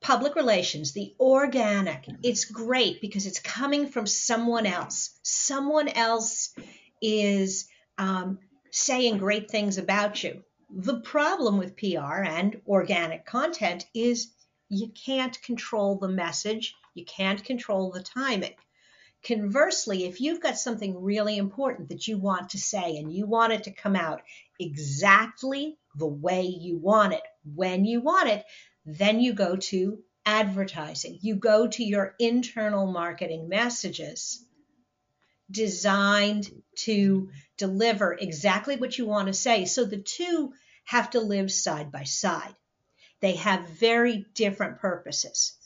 public 0.00 0.34
relations, 0.34 0.92
the 0.92 1.14
organic, 1.20 2.06
it's 2.22 2.44
great 2.44 3.00
because 3.00 3.26
it's 3.26 3.40
coming 3.40 3.88
from 3.88 4.06
someone 4.06 4.66
else. 4.66 5.18
Someone 5.22 5.88
else 5.88 6.54
is 7.00 7.68
um, 7.98 8.38
saying 8.70 9.18
great 9.18 9.50
things 9.50 9.78
about 9.78 10.22
you. 10.22 10.42
The 10.70 11.00
problem 11.00 11.58
with 11.58 11.76
PR 11.76 12.22
and 12.22 12.60
organic 12.66 13.26
content 13.26 13.86
is 13.94 14.32
you 14.72 14.88
can't 14.88 15.40
control 15.42 15.98
the 15.98 16.08
message, 16.08 16.74
you 16.94 17.04
can't 17.04 17.44
control 17.44 17.90
the 17.90 18.02
timing. 18.02 18.54
Conversely, 19.22 20.04
if 20.04 20.20
you've 20.20 20.40
got 20.40 20.58
something 20.58 21.02
really 21.02 21.36
important 21.36 21.90
that 21.90 22.08
you 22.08 22.16
want 22.18 22.50
to 22.50 22.58
say 22.58 22.96
and 22.96 23.12
you 23.12 23.26
want 23.26 23.52
it 23.52 23.64
to 23.64 23.70
come 23.70 23.94
out 23.94 24.22
exactly 24.58 25.76
the 25.96 26.06
way 26.06 26.46
you 26.46 26.78
want 26.78 27.12
it, 27.12 27.22
when 27.54 27.84
you 27.84 28.00
want 28.00 28.30
it, 28.30 28.44
then 28.86 29.20
you 29.20 29.34
go 29.34 29.56
to 29.56 29.98
advertising. 30.24 31.18
You 31.20 31.36
go 31.36 31.68
to 31.68 31.84
your 31.84 32.14
internal 32.18 32.86
marketing 32.86 33.50
messages 33.50 34.42
designed 35.50 36.50
to 36.76 37.28
deliver 37.58 38.14
exactly 38.14 38.76
what 38.76 38.96
you 38.96 39.04
want 39.04 39.26
to 39.26 39.34
say. 39.34 39.66
So 39.66 39.84
the 39.84 39.98
two 39.98 40.54
have 40.84 41.10
to 41.10 41.20
live 41.20 41.52
side 41.52 41.92
by 41.92 42.04
side. 42.04 42.54
They 43.22 43.36
have 43.36 43.68
very 43.68 44.26
different 44.34 44.80
purposes. 44.80 45.56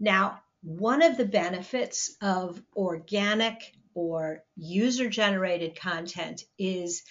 Now, 0.00 0.40
one 0.62 1.02
of 1.02 1.16
the 1.16 1.24
benefits 1.24 2.16
of 2.20 2.60
organic 2.74 3.72
or 3.94 4.42
user 4.56 5.08
generated 5.08 5.78
content 5.78 6.42
is 6.58 7.02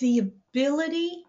the 0.00 0.18
ability 0.20 1.24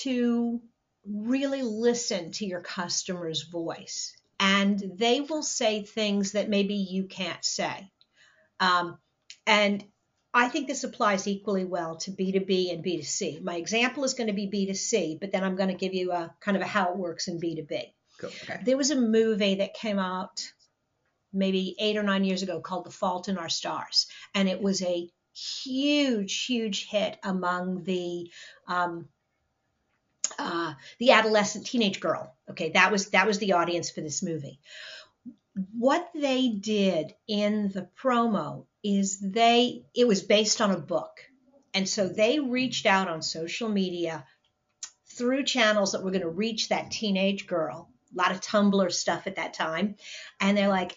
to 0.00 0.60
really 1.06 1.62
listen 1.62 2.30
to 2.32 2.46
your 2.46 2.60
customer's 2.60 3.42
voice. 3.42 4.14
And 4.38 4.82
they 4.96 5.20
will 5.20 5.42
say 5.42 5.82
things 5.82 6.32
that 6.32 6.48
maybe 6.48 6.74
you 6.74 7.04
can't 7.04 7.44
say. 7.44 7.90
Um, 8.60 8.98
and 9.46 9.84
I 10.36 10.48
think 10.48 10.66
this 10.66 10.82
applies 10.82 11.28
equally 11.28 11.64
well 11.64 11.94
to 11.98 12.10
B2B 12.10 12.72
and 12.72 12.84
B2C. 12.84 13.40
My 13.40 13.54
example 13.54 14.02
is 14.02 14.14
going 14.14 14.26
to 14.26 14.32
be 14.32 14.50
B2C, 14.50 15.20
but 15.20 15.30
then 15.30 15.44
I'm 15.44 15.54
going 15.54 15.68
to 15.68 15.76
give 15.76 15.94
you 15.94 16.10
a 16.10 16.34
kind 16.40 16.56
of 16.56 16.62
a 16.62 16.66
how 16.66 16.90
it 16.90 16.96
works 16.96 17.28
in 17.28 17.40
B2B. 17.40 17.92
Cool. 18.18 18.30
Okay. 18.42 18.60
There 18.64 18.76
was 18.76 18.90
a 18.90 18.96
movie 18.96 19.56
that 19.56 19.74
came 19.74 20.00
out 20.00 20.44
maybe 21.32 21.76
eight 21.78 21.96
or 21.96 22.02
nine 22.02 22.24
years 22.24 22.42
ago 22.42 22.60
called 22.60 22.84
The 22.84 22.90
Fault 22.90 23.28
in 23.28 23.38
Our 23.38 23.48
Stars, 23.48 24.06
and 24.34 24.48
it 24.48 24.60
was 24.60 24.82
a 24.82 25.08
huge, 25.34 26.44
huge 26.44 26.88
hit 26.88 27.16
among 27.22 27.84
the 27.84 28.30
um, 28.66 29.08
uh, 30.38 30.74
the 30.98 31.12
adolescent 31.12 31.66
teenage 31.66 32.00
girl. 32.00 32.34
Okay, 32.50 32.70
that 32.70 32.90
was 32.90 33.10
that 33.10 33.26
was 33.26 33.38
the 33.38 33.52
audience 33.52 33.90
for 33.90 34.00
this 34.00 34.22
movie. 34.22 34.58
What 35.78 36.10
they 36.12 36.48
did 36.48 37.14
in 37.28 37.68
the 37.68 37.88
promo 38.00 38.66
is 38.84 39.18
they 39.18 39.86
it 39.94 40.06
was 40.06 40.22
based 40.22 40.60
on 40.60 40.70
a 40.70 40.78
book, 40.78 41.18
and 41.72 41.88
so 41.88 42.06
they 42.06 42.38
reached 42.38 42.86
out 42.86 43.08
on 43.08 43.22
social 43.22 43.68
media 43.68 44.24
through 45.16 45.44
channels 45.44 45.92
that 45.92 46.02
were 46.04 46.10
going 46.10 46.22
to 46.22 46.28
reach 46.28 46.68
that 46.68 46.90
teenage 46.90 47.46
girl. 47.46 47.88
A 48.12 48.16
lot 48.16 48.32
of 48.32 48.40
Tumblr 48.40 48.92
stuff 48.92 49.26
at 49.26 49.36
that 49.36 49.54
time, 49.54 49.96
and 50.40 50.56
they're 50.56 50.68
like, 50.68 50.96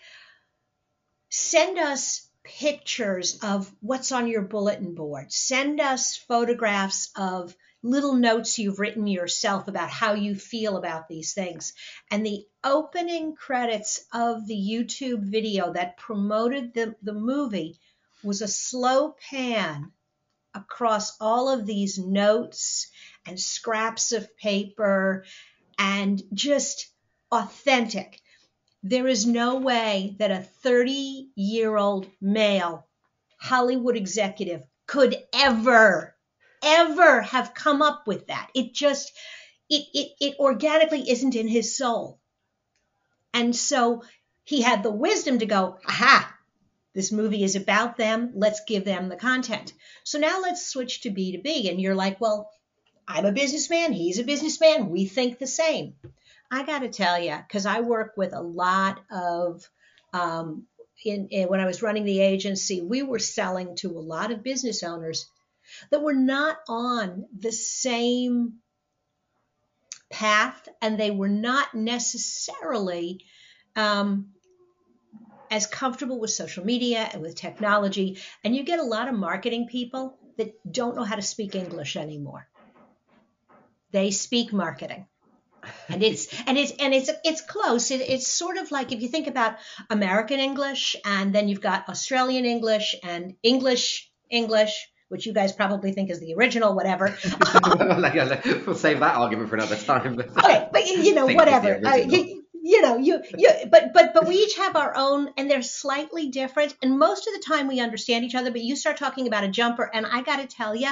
send 1.29 1.79
us 1.79 2.27
pictures 2.43 3.39
of 3.43 3.71
what's 3.81 4.11
on 4.11 4.27
your 4.27 4.41
bulletin 4.41 4.95
board. 4.95 5.31
Send 5.31 5.79
us 5.81 6.15
photographs 6.15 7.09
of 7.17 7.55
little 7.87 8.13
notes 8.13 8.59
you've 8.59 8.79
written 8.79 9.07
yourself 9.07 9.67
about 9.67 9.89
how 9.89 10.13
you 10.13 10.35
feel 10.35 10.77
about 10.77 11.07
these 11.07 11.33
things. 11.33 11.73
And 12.11 12.25
the 12.25 12.45
opening 12.63 13.35
credits 13.35 14.05
of 14.13 14.45
the 14.45 14.55
YouTube 14.55 15.21
video 15.21 15.73
that 15.73 15.97
promoted 15.97 16.73
the, 16.73 16.95
the 17.01 17.13
movie 17.13 17.79
was 18.23 18.41
a 18.41 18.47
slow 18.47 19.15
pan 19.29 19.91
across 20.53 21.15
all 21.21 21.49
of 21.49 21.65
these 21.65 21.97
notes 21.97 22.87
and 23.25 23.39
scraps 23.39 24.11
of 24.11 24.35
paper 24.37 25.23
and 25.79 26.21
just 26.33 26.87
authentic. 27.31 28.19
There 28.83 29.07
is 29.07 29.25
no 29.25 29.57
way 29.57 30.15
that 30.19 30.31
a 30.31 30.47
30 30.63 31.29
year 31.35 31.77
old 31.77 32.07
male 32.19 32.87
Hollywood 33.39 33.95
executive 33.95 34.63
could 34.87 35.15
ever 35.33 36.16
ever 36.63 37.21
have 37.21 37.53
come 37.53 37.81
up 37.81 38.07
with 38.07 38.27
that. 38.27 38.49
It 38.53 38.73
just, 38.73 39.11
it, 39.69 39.85
it, 39.93 40.11
it 40.19 40.39
organically 40.39 41.09
isn't 41.09 41.35
in 41.35 41.47
his 41.47 41.77
soul. 41.77 42.19
And 43.33 43.55
so 43.55 44.03
he 44.43 44.61
had 44.61 44.81
the 44.81 44.91
wisdom 44.91 45.39
to 45.39 45.45
go, 45.45 45.77
aha, 45.87 46.33
this 46.93 47.11
movie 47.11 47.43
is 47.43 47.55
about 47.55 47.97
them. 47.97 48.31
Let's 48.33 48.61
give 48.65 48.85
them 48.85 49.09
the 49.09 49.15
content. 49.15 49.73
So 50.03 50.19
now 50.19 50.41
let's 50.41 50.65
switch 50.65 51.01
to 51.01 51.11
B2B. 51.11 51.69
And 51.69 51.79
you're 51.79 51.95
like, 51.95 52.19
well, 52.19 52.49
I'm 53.07 53.25
a 53.25 53.31
businessman. 53.31 53.91
He's 53.91 54.19
a 54.19 54.23
businessman. 54.23 54.89
We 54.89 55.05
think 55.05 55.37
the 55.37 55.47
same. 55.47 55.93
I 56.49 56.63
got 56.63 56.79
to 56.79 56.89
tell 56.89 57.19
you, 57.19 57.37
because 57.47 57.65
I 57.65 57.81
work 57.81 58.13
with 58.17 58.33
a 58.33 58.41
lot 58.41 59.01
of, 59.11 59.69
um, 60.13 60.65
in, 61.05 61.27
in, 61.27 61.49
when 61.49 61.59
I 61.59 61.65
was 61.65 61.83
running 61.83 62.05
the 62.05 62.21
agency, 62.21 62.81
we 62.81 63.03
were 63.03 63.19
selling 63.19 63.75
to 63.77 63.89
a 63.91 63.99
lot 63.99 64.31
of 64.31 64.43
business 64.43 64.81
owners 64.81 65.27
that 65.89 66.01
were 66.01 66.13
not 66.13 66.57
on 66.67 67.25
the 67.37 67.51
same 67.51 68.55
path 70.09 70.67
and 70.81 70.99
they 70.99 71.11
were 71.11 71.27
not 71.29 71.73
necessarily 71.73 73.25
um, 73.75 74.27
as 75.51 75.65
comfortable 75.67 76.19
with 76.19 76.31
social 76.31 76.65
media 76.65 77.09
and 77.11 77.21
with 77.21 77.35
technology. 77.35 78.19
And 78.43 78.55
you 78.55 78.63
get 78.63 78.79
a 78.79 78.83
lot 78.83 79.07
of 79.07 79.15
marketing 79.15 79.67
people 79.67 80.17
that 80.37 80.53
don't 80.71 80.95
know 80.95 81.03
how 81.03 81.15
to 81.15 81.21
speak 81.21 81.55
English 81.55 81.95
anymore. 81.95 82.47
They 83.91 84.11
speak 84.11 84.53
marketing. 84.53 85.07
and 85.89 86.03
it's 86.03 86.27
and 86.47 86.57
it's 86.57 86.71
and 86.79 86.93
it's 86.93 87.09
it's 87.23 87.41
close. 87.41 87.91
It, 87.91 88.01
it's 88.01 88.27
sort 88.27 88.57
of 88.57 88.71
like 88.71 88.91
if 88.91 89.01
you 89.01 89.07
think 89.07 89.27
about 89.27 89.57
American 89.89 90.39
English, 90.39 90.95
and 91.05 91.33
then 91.33 91.47
you've 91.47 91.61
got 91.61 91.89
Australian 91.89 92.45
English 92.45 92.95
and 93.03 93.35
English 93.43 94.11
English, 94.29 94.89
which 95.09 95.25
you 95.25 95.33
guys 95.33 95.53
probably 95.53 95.91
think 95.91 96.09
is 96.09 96.19
the 96.19 96.33
original, 96.35 96.75
whatever. 96.75 97.17
we'll 98.65 98.75
save 98.75 98.99
that 98.99 99.15
argument 99.15 99.49
for 99.49 99.55
another 99.55 99.77
time. 99.77 100.19
okay, 100.37 100.67
but 100.71 100.87
you 100.87 101.13
know, 101.13 101.25
whatever. 101.27 101.79
Uh, 101.85 101.95
you, 101.95 102.43
you 102.53 102.81
know, 102.81 102.97
you, 102.97 103.21
you, 103.37 103.49
but, 103.71 103.93
but, 103.93 104.13
but 104.13 104.27
we 104.27 104.35
each 104.35 104.57
have 104.57 104.75
our 104.75 104.93
own, 104.95 105.29
and 105.37 105.49
they're 105.49 105.61
slightly 105.61 106.29
different. 106.29 106.75
And 106.81 106.99
most 106.99 107.27
of 107.27 107.33
the 107.33 107.43
time, 107.47 107.67
we 107.67 107.79
understand 107.79 108.25
each 108.25 108.35
other. 108.35 108.51
But 108.51 108.61
you 108.61 108.75
start 108.75 108.97
talking 108.97 109.27
about 109.27 109.43
a 109.45 109.47
jumper, 109.47 109.89
and 109.91 110.05
I 110.05 110.21
got 110.21 110.37
to 110.37 110.47
tell 110.47 110.75
you, 110.75 110.89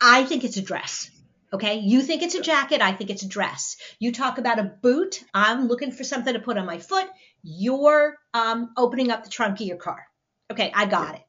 I 0.00 0.24
think 0.24 0.44
it's 0.44 0.56
a 0.56 0.62
dress. 0.62 1.10
Okay, 1.52 1.78
you 1.78 2.02
think 2.02 2.22
it's 2.22 2.34
a 2.34 2.42
jacket, 2.42 2.82
I 2.82 2.92
think 2.92 3.08
it's 3.08 3.22
a 3.22 3.28
dress. 3.28 3.78
You 3.98 4.12
talk 4.12 4.36
about 4.36 4.58
a 4.58 4.64
boot, 4.64 5.24
I'm 5.32 5.66
looking 5.66 5.92
for 5.92 6.04
something 6.04 6.34
to 6.34 6.40
put 6.40 6.58
on 6.58 6.66
my 6.66 6.78
foot. 6.78 7.06
You're 7.42 8.18
um, 8.34 8.72
opening 8.76 9.10
up 9.10 9.24
the 9.24 9.30
trunk 9.30 9.58
of 9.58 9.66
your 9.66 9.78
car. 9.78 10.06
Okay, 10.50 10.70
I 10.74 10.84
got 10.84 11.14
it. 11.14 11.22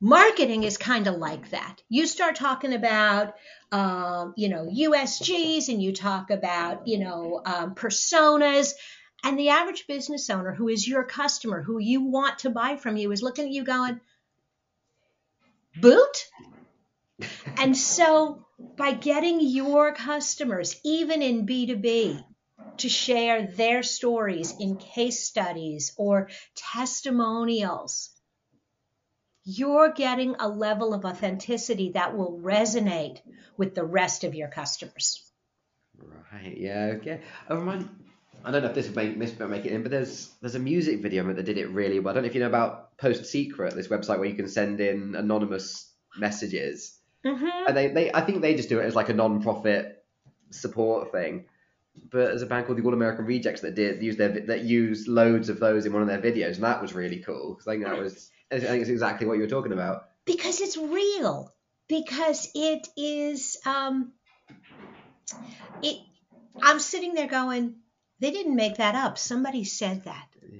Marketing 0.00 0.62
is 0.62 0.76
kind 0.76 1.08
of 1.08 1.16
like 1.16 1.50
that. 1.50 1.82
You 1.88 2.06
start 2.06 2.36
talking 2.36 2.72
about, 2.72 3.34
um, 3.72 4.32
you 4.36 4.48
know, 4.48 4.66
USGs 4.66 5.68
and 5.68 5.82
you 5.82 5.92
talk 5.92 6.30
about, 6.30 6.86
you 6.86 6.98
know, 6.98 7.42
um, 7.44 7.74
personas. 7.74 8.74
And 9.24 9.36
the 9.36 9.48
average 9.48 9.88
business 9.88 10.30
owner 10.30 10.54
who 10.54 10.68
is 10.68 10.86
your 10.86 11.02
customer, 11.02 11.62
who 11.62 11.80
you 11.80 12.02
want 12.02 12.40
to 12.40 12.50
buy 12.50 12.76
from 12.76 12.96
you, 12.96 13.10
is 13.10 13.22
looking 13.22 13.46
at 13.46 13.50
you 13.50 13.64
going, 13.64 14.00
boot? 15.80 16.26
and 17.56 17.76
so 17.76 18.46
by 18.76 18.92
getting 18.92 19.40
your 19.40 19.92
customers, 19.92 20.80
even 20.84 21.22
in 21.22 21.44
B2B, 21.44 22.24
to 22.78 22.88
share 22.88 23.48
their 23.48 23.82
stories 23.82 24.54
in 24.60 24.76
case 24.76 25.24
studies 25.24 25.92
or 25.96 26.30
testimonials, 26.54 28.10
you're 29.48 29.92
getting 29.92 30.36
a 30.38 30.46
level 30.46 30.92
of 30.92 31.06
authenticity 31.06 31.92
that 31.92 32.14
will 32.14 32.38
resonate 32.42 33.22
with 33.56 33.74
the 33.74 33.82
rest 33.82 34.22
of 34.24 34.34
your 34.34 34.48
customers. 34.48 35.24
Right. 36.30 36.54
Yeah. 36.54 36.92
Okay. 36.96 37.22
I 37.48 37.54
remind. 37.54 37.88
I 38.44 38.50
don't 38.50 38.62
know 38.62 38.68
if 38.68 38.74
this 38.74 38.86
would 38.88 38.96
make 38.96 39.18
this 39.18 39.38
would 39.38 39.48
make 39.48 39.64
it 39.64 39.72
in, 39.72 39.82
but 39.82 39.90
there's 39.90 40.30
there's 40.42 40.54
a 40.54 40.58
music 40.58 41.00
video 41.00 41.32
that 41.32 41.42
did 41.44 41.56
it 41.56 41.70
really 41.70 41.98
well. 41.98 42.12
I 42.12 42.14
don't 42.14 42.24
know 42.24 42.28
if 42.28 42.34
you 42.34 42.42
know 42.42 42.46
about 42.46 42.98
Post 42.98 43.24
Secret, 43.24 43.74
this 43.74 43.88
website 43.88 44.18
where 44.18 44.28
you 44.28 44.34
can 44.34 44.48
send 44.48 44.80
in 44.80 45.14
anonymous 45.16 45.90
messages. 46.18 46.98
Mm-hmm. 47.24 47.68
And 47.68 47.76
they, 47.76 47.88
they 47.88 48.12
I 48.12 48.20
think 48.20 48.42
they 48.42 48.54
just 48.54 48.68
do 48.68 48.80
it 48.80 48.84
as 48.84 48.94
like 48.94 49.08
a 49.08 49.14
non-profit 49.14 50.04
support 50.50 51.10
thing. 51.10 51.46
But 52.10 52.26
there's 52.26 52.42
a 52.42 52.46
band 52.46 52.66
called 52.66 52.78
the 52.78 52.84
All 52.84 52.92
American 52.92 53.24
Rejects 53.24 53.62
that 53.62 53.74
did 53.74 54.02
use 54.02 54.16
their 54.18 54.28
that 54.28 54.60
used 54.60 55.08
loads 55.08 55.48
of 55.48 55.58
those 55.58 55.86
in 55.86 55.94
one 55.94 56.02
of 56.02 56.08
their 56.08 56.20
videos, 56.20 56.56
and 56.56 56.64
that 56.64 56.82
was 56.82 56.92
really 56.92 57.20
cool 57.20 57.54
because 57.54 57.66
I 57.66 57.72
think 57.72 57.84
that 57.84 57.98
was 57.98 58.30
I 58.50 58.58
think 58.58 58.80
it's 58.80 58.90
exactly 58.90 59.26
what 59.26 59.34
you 59.34 59.42
were 59.42 59.48
talking 59.48 59.72
about. 59.72 60.04
Because 60.24 60.60
it's 60.60 60.76
real. 60.76 61.52
Because 61.88 62.48
it 62.54 62.86
is. 62.96 63.58
Um, 63.64 64.12
it. 65.82 65.98
I'm 66.60 66.80
sitting 66.80 67.14
there 67.14 67.28
going, 67.28 67.76
they 68.20 68.30
didn't 68.30 68.56
make 68.56 68.76
that 68.76 68.94
up. 68.94 69.18
Somebody 69.18 69.64
said 69.64 70.04
that. 70.04 70.28
Yeah. 70.50 70.58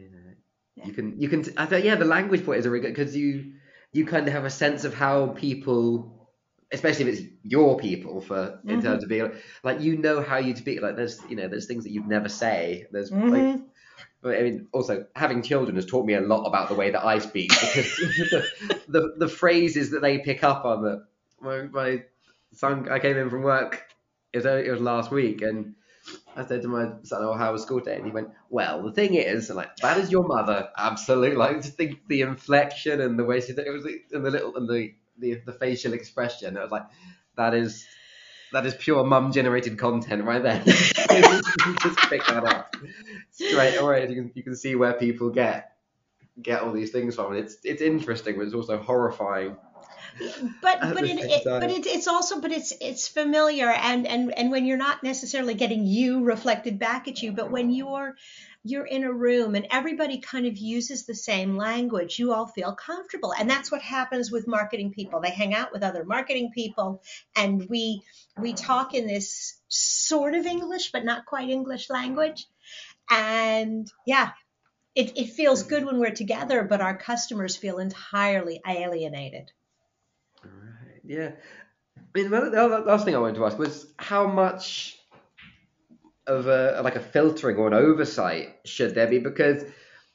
yeah. 0.76 0.86
You 0.86 0.92
can 0.92 1.20
you 1.20 1.28
can 1.28 1.44
I 1.56 1.66
thought 1.66 1.84
yeah 1.84 1.96
the 1.96 2.04
language 2.04 2.44
for 2.44 2.54
is 2.54 2.66
a 2.66 2.70
really 2.70 2.82
good 2.82 2.94
because 2.94 3.16
you 3.16 3.54
you 3.92 4.06
kind 4.06 4.26
of 4.28 4.34
have 4.34 4.44
a 4.44 4.50
sense 4.50 4.84
of 4.84 4.94
how 4.94 5.28
people 5.28 6.28
especially 6.70 7.08
if 7.08 7.18
it's 7.18 7.28
your 7.42 7.78
people 7.78 8.20
for 8.20 8.60
in 8.64 8.76
mm-hmm. 8.76 8.80
terms 8.80 9.02
of 9.02 9.08
being 9.08 9.32
like 9.64 9.80
you 9.80 9.96
know 9.96 10.22
how 10.22 10.36
you 10.36 10.54
speak 10.54 10.82
like 10.82 10.96
there's 10.96 11.20
you 11.28 11.36
know 11.36 11.48
there's 11.48 11.66
things 11.66 11.84
that 11.84 11.90
you'd 11.90 12.06
never 12.06 12.28
say 12.28 12.86
there's 12.92 13.10
mm-hmm. 13.10 13.28
like 13.28 13.60
I 14.24 14.42
mean, 14.42 14.68
also 14.72 15.06
having 15.14 15.42
children 15.42 15.76
has 15.76 15.86
taught 15.86 16.04
me 16.04 16.14
a 16.14 16.20
lot 16.20 16.44
about 16.44 16.68
the 16.68 16.74
way 16.74 16.90
that 16.90 17.04
I 17.04 17.18
speak 17.18 17.50
because 17.50 17.96
the, 17.96 18.48
the, 18.88 19.14
the 19.18 19.28
phrases 19.28 19.90
that 19.90 20.02
they 20.02 20.18
pick 20.18 20.42
up 20.42 20.64
on. 20.64 20.82
That 20.82 21.06
my, 21.40 21.62
my 21.62 22.02
son, 22.52 22.88
I 22.88 22.98
came 22.98 23.16
in 23.16 23.30
from 23.30 23.42
work. 23.42 23.84
It 24.32 24.38
was 24.38 24.46
it 24.46 24.70
was 24.70 24.80
last 24.80 25.10
week, 25.10 25.42
and 25.42 25.74
I 26.36 26.44
said 26.44 26.62
to 26.62 26.68
my 26.68 26.90
son, 27.02 27.22
"Oh, 27.22 27.34
how 27.34 27.52
was 27.52 27.62
school 27.62 27.80
day?" 27.80 27.96
And 27.96 28.06
he 28.06 28.10
went, 28.10 28.30
"Well, 28.50 28.82
the 28.82 28.92
thing 28.92 29.14
is, 29.14 29.50
like 29.50 29.76
that 29.76 29.98
is 29.98 30.10
your 30.10 30.26
mother, 30.26 30.68
absolutely. 30.76 31.36
Like 31.44 31.62
just 31.62 31.76
think 31.76 32.00
the 32.08 32.22
inflection 32.22 33.00
and 33.00 33.18
the 33.18 33.24
way 33.24 33.40
she 33.40 33.52
it 33.52 33.72
was, 33.72 33.86
and 34.12 34.24
the 34.24 34.30
little 34.30 34.56
and 34.56 34.68
the 34.68 34.94
the, 35.18 35.40
the 35.46 35.52
facial 35.52 35.92
expression. 35.92 36.56
It 36.56 36.60
was 36.60 36.70
like 36.70 36.86
that 37.36 37.54
is 37.54 37.86
that 38.52 38.66
is 38.66 38.74
pure 38.74 39.04
mum 39.04 39.32
generated 39.32 39.78
content 39.78 40.24
right 40.24 40.42
there. 40.42 40.62
just 40.64 41.98
pick 42.08 42.24
that 42.26 42.44
up 42.44 42.76
straight 43.30 43.76
away. 43.76 44.08
You 44.08 44.14
can 44.14 44.30
you 44.34 44.42
can 44.42 44.56
see 44.56 44.74
where 44.74 44.94
people 44.94 45.30
get 45.30 45.72
get 46.40 46.62
all 46.62 46.72
these 46.72 46.90
things 46.90 47.14
from. 47.14 47.34
It's 47.34 47.56
it's 47.64 47.82
interesting, 47.82 48.36
but 48.36 48.46
it's 48.46 48.54
also 48.54 48.78
horrifying. 48.78 49.56
But 50.62 50.80
but 50.80 51.04
it, 51.04 51.18
it 51.20 51.42
but 51.44 51.70
it, 51.70 51.86
it's 51.86 52.08
also 52.08 52.40
but 52.40 52.50
it's 52.50 52.72
it's 52.80 53.06
familiar 53.06 53.70
and 53.70 54.06
and 54.06 54.36
and 54.36 54.50
when 54.50 54.66
you're 54.66 54.76
not 54.76 55.02
necessarily 55.02 55.54
getting 55.54 55.86
you 55.86 56.24
reflected 56.24 56.78
back 56.78 57.06
at 57.08 57.22
you, 57.22 57.32
but 57.32 57.50
when 57.50 57.70
you're 57.70 58.16
you're 58.68 58.86
in 58.86 59.04
a 59.04 59.12
room 59.12 59.54
and 59.54 59.66
everybody 59.70 60.18
kind 60.18 60.46
of 60.46 60.58
uses 60.58 61.06
the 61.06 61.14
same 61.14 61.56
language, 61.56 62.18
you 62.18 62.32
all 62.32 62.46
feel 62.46 62.74
comfortable. 62.74 63.32
And 63.32 63.48
that's 63.48 63.70
what 63.70 63.80
happens 63.80 64.30
with 64.30 64.46
marketing 64.46 64.92
people. 64.92 65.20
They 65.20 65.30
hang 65.30 65.54
out 65.54 65.72
with 65.72 65.82
other 65.82 66.04
marketing 66.04 66.50
people 66.54 67.02
and 67.34 67.66
we 67.68 68.02
we 68.38 68.52
talk 68.52 68.94
in 68.94 69.06
this 69.06 69.58
sort 69.68 70.34
of 70.34 70.44
English 70.46 70.92
but 70.92 71.04
not 71.04 71.26
quite 71.26 71.48
English 71.48 71.88
language. 71.88 72.46
And 73.10 73.90
yeah, 74.06 74.30
it, 74.94 75.16
it 75.16 75.30
feels 75.30 75.62
good 75.62 75.84
when 75.86 75.98
we're 75.98 76.10
together, 76.10 76.62
but 76.62 76.80
our 76.80 76.96
customers 76.96 77.56
feel 77.56 77.78
entirely 77.78 78.60
alienated. 78.66 79.50
Right. 80.44 81.00
Yeah. 81.04 81.30
I 81.96 82.00
mean, 82.14 82.30
the 82.30 82.84
last 82.86 83.04
thing 83.04 83.14
I 83.14 83.18
wanted 83.18 83.36
to 83.36 83.46
ask 83.46 83.58
was 83.58 83.86
how 83.98 84.26
much 84.26 84.97
of 86.28 86.46
a 86.46 86.80
like 86.82 86.96
a 86.96 87.00
filtering 87.00 87.56
or 87.56 87.66
an 87.66 87.74
oversight 87.74 88.58
should 88.64 88.94
there 88.94 89.08
be? 89.08 89.18
Because 89.18 89.64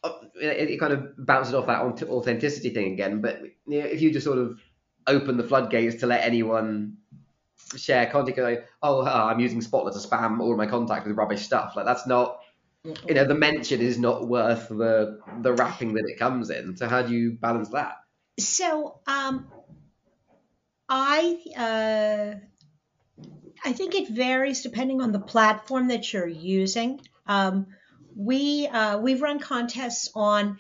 uh, 0.04 0.14
it, 0.36 0.72
it 0.72 0.80
kind 0.80 0.94
of 0.94 1.14
bounces 1.26 1.54
off 1.54 1.68
that 1.68 1.82
authenticity 1.82 2.70
thing 2.70 2.94
again. 2.94 3.22
But 3.22 3.42
you 3.68 3.80
know, 3.82 3.86
if 3.86 4.02
you 4.02 4.12
just 4.12 4.26
sort 4.26 4.38
of 4.38 4.62
open 5.08 5.38
the 5.38 5.44
floodgates 5.44 5.96
to 5.98 6.08
let 6.08 6.24
anyone 6.24 6.98
share 7.76 8.06
content, 8.08 8.38
like, 8.38 8.68
oh, 8.82 9.06
I'm 9.06 9.40
using 9.40 9.62
Spotler 9.62 9.92
to 9.92 10.00
spam 10.00 10.40
all 10.40 10.56
my 10.56 10.68
contacts 10.68 11.08
with 11.08 11.18
rubbish 11.18 11.42
stuff. 11.42 11.76
Like 11.76 11.86
that's 11.86 12.08
not, 12.08 12.40
you 12.84 13.14
know, 13.14 13.26
the 13.26 13.36
mention 13.36 13.82
is 13.82 13.98
not 13.98 14.28
worth 14.28 14.70
the 14.70 15.20
the 15.42 15.54
wrapping 15.54 15.94
that 15.94 16.06
it 16.08 16.20
comes 16.20 16.50
in. 16.50 16.78
So 16.78 16.88
how 16.88 17.02
do 17.02 17.14
you 17.14 17.34
balance 17.34 17.70
that? 17.70 17.96
So 18.40 19.00
um, 19.08 19.48
I 20.90 21.40
uh, 21.58 22.40
I 23.64 23.74
think 23.74 23.96
it 23.96 24.10
varies 24.10 24.62
depending 24.62 25.02
on 25.02 25.12
the 25.12 25.20
platform 25.20 25.88
that 25.88 26.12
you're 26.12 26.28
using. 26.28 27.00
Um, 27.26 27.68
we 28.16 28.68
uh, 28.68 29.00
we've 29.00 29.22
run 29.22 29.40
contests 29.40 30.10
on 30.14 30.60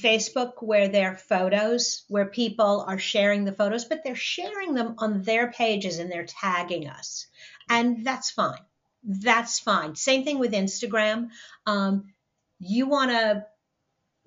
Facebook 0.00 0.62
where 0.62 0.88
they're 0.88 1.16
photos, 1.16 2.04
where 2.08 2.26
people 2.26 2.84
are 2.86 2.98
sharing 2.98 3.44
the 3.44 3.52
photos, 3.52 3.84
but 3.84 4.02
they're 4.04 4.14
sharing 4.14 4.74
them 4.74 4.94
on 4.98 5.22
their 5.22 5.50
pages 5.50 5.98
and 5.98 6.10
they're 6.10 6.26
tagging 6.26 6.88
us, 6.88 7.26
and 7.68 8.04
that's 8.04 8.30
fine. 8.30 8.60
That's 9.02 9.58
fine. 9.58 9.94
Same 9.94 10.24
thing 10.24 10.38
with 10.38 10.52
Instagram. 10.52 11.28
Um, 11.66 12.12
you 12.58 12.88
want 12.88 13.10
to 13.10 13.46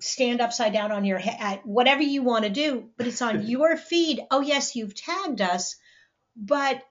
stand 0.00 0.40
upside 0.40 0.72
down 0.72 0.92
on 0.92 1.04
your 1.04 1.18
head, 1.18 1.60
whatever 1.64 2.02
you 2.02 2.22
want 2.22 2.44
to 2.44 2.50
do, 2.50 2.88
but 2.96 3.06
it's 3.06 3.22
on 3.22 3.46
your 3.46 3.76
feed. 3.76 4.20
Oh 4.30 4.40
yes, 4.40 4.76
you've 4.76 4.94
tagged 4.94 5.40
us, 5.40 5.76
but 6.36 6.82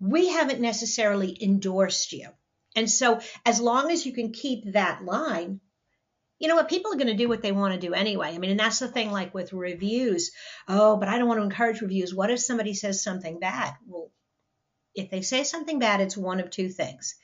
we 0.00 0.28
haven't 0.28 0.60
necessarily 0.60 1.36
endorsed 1.42 2.12
you. 2.12 2.28
And 2.74 2.90
so, 2.90 3.20
as 3.44 3.60
long 3.60 3.90
as 3.90 4.06
you 4.06 4.12
can 4.12 4.32
keep 4.32 4.72
that 4.72 5.04
line, 5.04 5.60
you 6.38 6.48
know 6.48 6.54
what? 6.54 6.70
People 6.70 6.92
are 6.92 6.96
going 6.96 7.08
to 7.08 7.14
do 7.14 7.28
what 7.28 7.42
they 7.42 7.52
want 7.52 7.74
to 7.74 7.86
do 7.86 7.92
anyway. 7.92 8.28
I 8.28 8.38
mean, 8.38 8.50
and 8.50 8.60
that's 8.60 8.78
the 8.78 8.88
thing, 8.88 9.10
like 9.10 9.34
with 9.34 9.52
reviews. 9.52 10.30
Oh, 10.66 10.96
but 10.96 11.08
I 11.08 11.18
don't 11.18 11.28
want 11.28 11.38
to 11.40 11.44
encourage 11.44 11.82
reviews. 11.82 12.14
What 12.14 12.30
if 12.30 12.40
somebody 12.40 12.72
says 12.72 13.02
something 13.02 13.40
bad? 13.40 13.74
Well, 13.86 14.10
if 14.94 15.10
they 15.10 15.20
say 15.20 15.44
something 15.44 15.78
bad, 15.78 16.00
it's 16.00 16.16
one 16.16 16.40
of 16.40 16.48
two 16.48 16.70
things. 16.70 17.14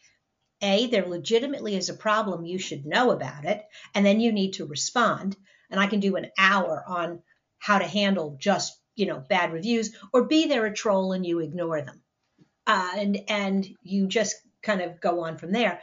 A, 0.60 0.86
there 0.88 1.06
legitimately 1.06 1.76
is 1.76 1.88
a 1.88 1.94
problem. 1.94 2.44
You 2.44 2.58
should 2.58 2.84
know 2.84 3.10
about 3.10 3.44
it. 3.46 3.64
And 3.94 4.04
then 4.04 4.20
you 4.20 4.32
need 4.32 4.54
to 4.54 4.66
respond. 4.66 5.36
And 5.70 5.80
I 5.80 5.86
can 5.86 6.00
do 6.00 6.16
an 6.16 6.30
hour 6.38 6.84
on 6.86 7.22
how 7.58 7.78
to 7.78 7.86
handle 7.86 8.36
just, 8.38 8.78
you 8.96 9.06
know, 9.06 9.18
bad 9.18 9.52
reviews. 9.52 9.96
Or 10.12 10.24
B, 10.24 10.46
they're 10.46 10.66
a 10.66 10.74
troll 10.74 11.12
and 11.12 11.24
you 11.24 11.38
ignore 11.38 11.80
them 11.80 12.02
uh, 12.66 12.92
and 12.96 13.18
and 13.28 13.66
you 13.82 14.06
just 14.06 14.36
kind 14.62 14.80
of 14.80 15.00
go 15.00 15.24
on 15.24 15.38
from 15.38 15.52
there. 15.52 15.80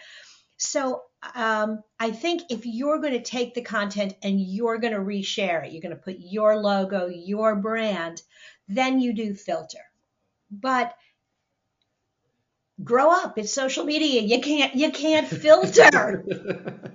So 0.58 1.04
um, 1.36 1.84
I 2.00 2.12
think 2.12 2.44
if 2.50 2.66
you're 2.66 3.00
going 3.00 3.14
to 3.14 3.22
take 3.22 3.54
the 3.54 3.62
content 3.62 4.14
and 4.22 4.40
you're 4.40 4.78
going 4.78 4.94
to 4.94 5.00
reshare 5.00 5.66
it, 5.66 5.72
you're 5.72 5.82
going 5.82 5.96
to 5.96 6.02
put 6.02 6.18
your 6.20 6.58
logo, 6.58 7.08
your 7.08 7.56
brand, 7.56 8.22
then 8.68 9.00
you 9.00 9.14
do 9.14 9.34
filter. 9.34 9.80
But 10.52 10.96
grow 12.84 13.12
up 13.12 13.38
it's 13.38 13.54
social 13.54 13.86
media 13.86 14.22
you 14.22 14.42
can't 14.42 14.74
you 14.74 14.92
can't 14.92 15.28
filter 15.44 16.24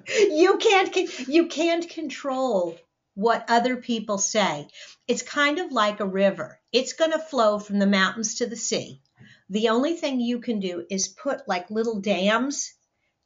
you 0.09 0.57
can't 0.59 1.28
you 1.28 1.47
can't 1.47 1.88
control 1.88 2.76
what 3.14 3.45
other 3.49 3.76
people 3.76 4.18
say 4.18 4.66
it's 5.07 5.23
kind 5.23 5.59
of 5.59 5.71
like 5.71 6.00
a 6.00 6.07
river 6.07 6.59
it's 6.72 6.94
going 6.94 7.12
to 7.12 7.18
flow 7.18 7.59
from 7.59 7.79
the 7.79 7.87
mountains 7.87 8.37
to 8.37 8.46
the 8.46 8.57
sea 8.57 9.01
the 9.51 9.69
only 9.69 9.95
thing 9.95 10.21
you 10.21 10.41
can 10.41 10.61
do 10.61 10.85
is 10.91 11.09
put 11.09 11.49
like 11.49 11.71
little 11.71 12.01
dams 12.01 12.75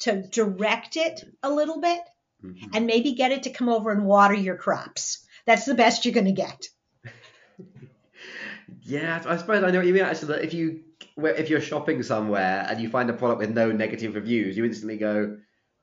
to 0.00 0.22
direct 0.22 0.96
it 0.96 1.24
a 1.42 1.50
little 1.50 1.80
bit 1.80 2.00
mm-hmm. 2.44 2.70
and 2.74 2.86
maybe 2.86 3.12
get 3.12 3.32
it 3.32 3.44
to 3.44 3.50
come 3.50 3.68
over 3.68 3.90
and 3.90 4.04
water 4.04 4.34
your 4.34 4.56
crops. 4.56 5.24
That's 5.46 5.64
the 5.64 5.74
best 5.74 6.04
you're 6.04 6.14
going 6.14 6.26
to 6.26 6.32
get. 6.32 6.68
yeah, 8.82 9.22
I 9.26 9.36
suppose 9.36 9.62
I 9.62 9.70
know 9.70 9.78
what 9.78 9.86
you 9.86 9.94
mean. 9.94 10.04
Actually, 10.04 10.44
if 10.44 10.54
you 10.54 10.80
if 11.16 11.50
you're 11.50 11.60
shopping 11.60 12.02
somewhere 12.02 12.66
and 12.68 12.80
you 12.80 12.88
find 12.88 13.10
a 13.10 13.12
product 13.12 13.40
with 13.40 13.50
no 13.50 13.70
negative 13.70 14.14
reviews, 14.14 14.56
you 14.56 14.64
instantly 14.64 14.96
go, 14.96 15.36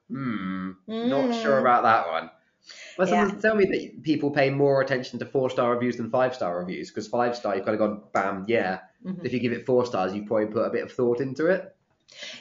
hmm, 0.10 0.72
mm. 0.88 1.10
not 1.10 1.42
sure 1.42 1.60
about 1.60 1.84
that 1.84 2.08
one. 2.08 2.30
Well, 2.98 3.08
someone 3.08 3.36
yeah. 3.36 3.42
tell 3.42 3.56
me 3.56 3.66
that 3.66 4.04
people 4.04 4.32
pay 4.32 4.50
more 4.50 4.82
attention 4.82 5.20
to 5.20 5.26
four 5.26 5.50
star 5.50 5.72
reviews 5.72 5.98
than 5.98 6.10
five 6.10 6.36
star 6.36 6.60
reviews 6.60 6.90
because 6.90 7.08
five 7.08 7.36
star 7.36 7.56
you've 7.56 7.66
kind 7.66 7.80
of 7.80 7.80
gone 7.80 8.02
bam, 8.14 8.46
yeah. 8.48 8.80
Mm-hmm. 9.06 9.26
If 9.26 9.34
you 9.34 9.40
give 9.40 9.54
it 9.54 9.66
four 9.66 9.86
stars, 9.86 10.14
you 10.14 10.26
probably 10.26 10.48
put 10.48 10.66
a 10.66 10.70
bit 10.70 10.84
of 10.84 10.92
thought 10.92 11.22
into 11.22 11.48
it. 11.48 11.76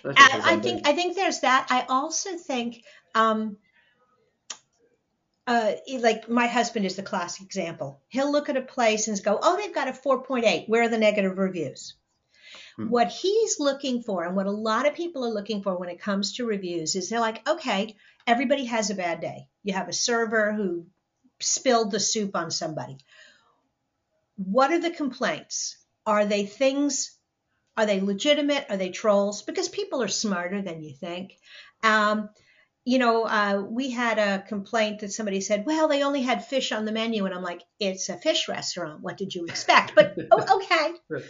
I, 0.05 0.41
I 0.45 0.57
think 0.57 0.89
I 0.89 0.93
think 0.93 1.15
there's 1.15 1.41
that. 1.41 1.67
I 1.71 1.85
also 1.89 2.37
think, 2.37 2.83
um, 3.15 3.59
uh, 5.47 5.73
like 6.01 6.29
my 6.29 6.47
husband 6.47 6.87
is 6.87 6.97
the 6.97 7.03
classic 7.03 7.45
example. 7.47 8.01
He'll 8.09 8.33
look 8.33 8.49
at 8.49 8.57
a 8.57 8.63
place 8.63 9.09
and 9.09 9.23
go, 9.23 9.39
"Oh, 9.41 9.57
they've 9.57 9.75
got 9.75 9.89
a 9.89 9.93
4.8. 9.93 10.69
Where 10.69 10.83
are 10.83 10.89
the 10.89 10.99
negative 10.99 11.37
reviews?" 11.37 11.95
Hmm. 12.77 12.89
What 12.89 13.09
he's 13.09 13.61
looking 13.61 14.03
for, 14.03 14.25
and 14.25 14.35
what 14.35 14.47
a 14.47 14.51
lot 14.51 14.87
of 14.87 14.95
people 14.95 15.25
are 15.25 15.33
looking 15.33 15.63
for 15.63 15.77
when 15.77 15.91
it 15.91 16.01
comes 16.01 16.35
to 16.35 16.47
reviews, 16.47 16.97
is 16.97 17.09
they're 17.09 17.21
like, 17.21 17.47
"Okay, 17.49 17.95
everybody 18.27 18.65
has 18.65 18.91
a 18.91 18.95
bad 18.95 19.21
day. 19.21 19.49
You 19.63 19.75
have 19.75 19.89
a 19.89 19.93
server 19.93 20.53
who 20.53 20.87
spilled 21.41 21.91
the 21.91 22.01
soup 22.01 22.37
on 22.37 22.51
somebody. 22.51 22.99
What 24.37 24.73
are 24.73 24.81
the 24.81 24.91
complaints? 24.91 25.78
Are 26.09 26.25
they 26.25 26.47
things? 26.47 27.15
Are 27.77 27.85
they 27.85 28.01
legitimate? 28.01 28.65
Are 28.71 28.79
they 28.79 28.89
trolls? 28.89 29.43
Because 29.43 29.69
people 29.69 30.03
are 30.03 30.09
smarter 30.09 30.63
than 30.63 30.83
you 30.83 30.95
think. 30.95 31.37
Um, 31.85 32.31
you 32.87 32.99
know, 32.99 33.25
uh, 33.25 33.63
we 33.69 33.91
had 33.91 34.19
a 34.19 34.43
complaint 34.49 35.01
that 35.01 35.13
somebody 35.13 35.43
said, 35.43 35.67
well, 35.67 35.87
they 35.87 36.03
only 36.03 36.23
had 36.23 36.47
fish 36.47 36.73
on 36.73 36.87
the 36.87 36.93
menu. 36.93 37.27
And 37.27 37.35
I'm 37.35 37.43
like, 37.43 37.63
it's 37.79 38.09
a 38.09 38.17
fish 38.17 38.49
restaurant. 38.49 39.03
What 39.03 39.19
did 39.19 39.35
you 39.35 39.45
expect? 39.45 39.95
But 39.95 40.17
oh, 40.31 40.57
okay. 40.57 41.21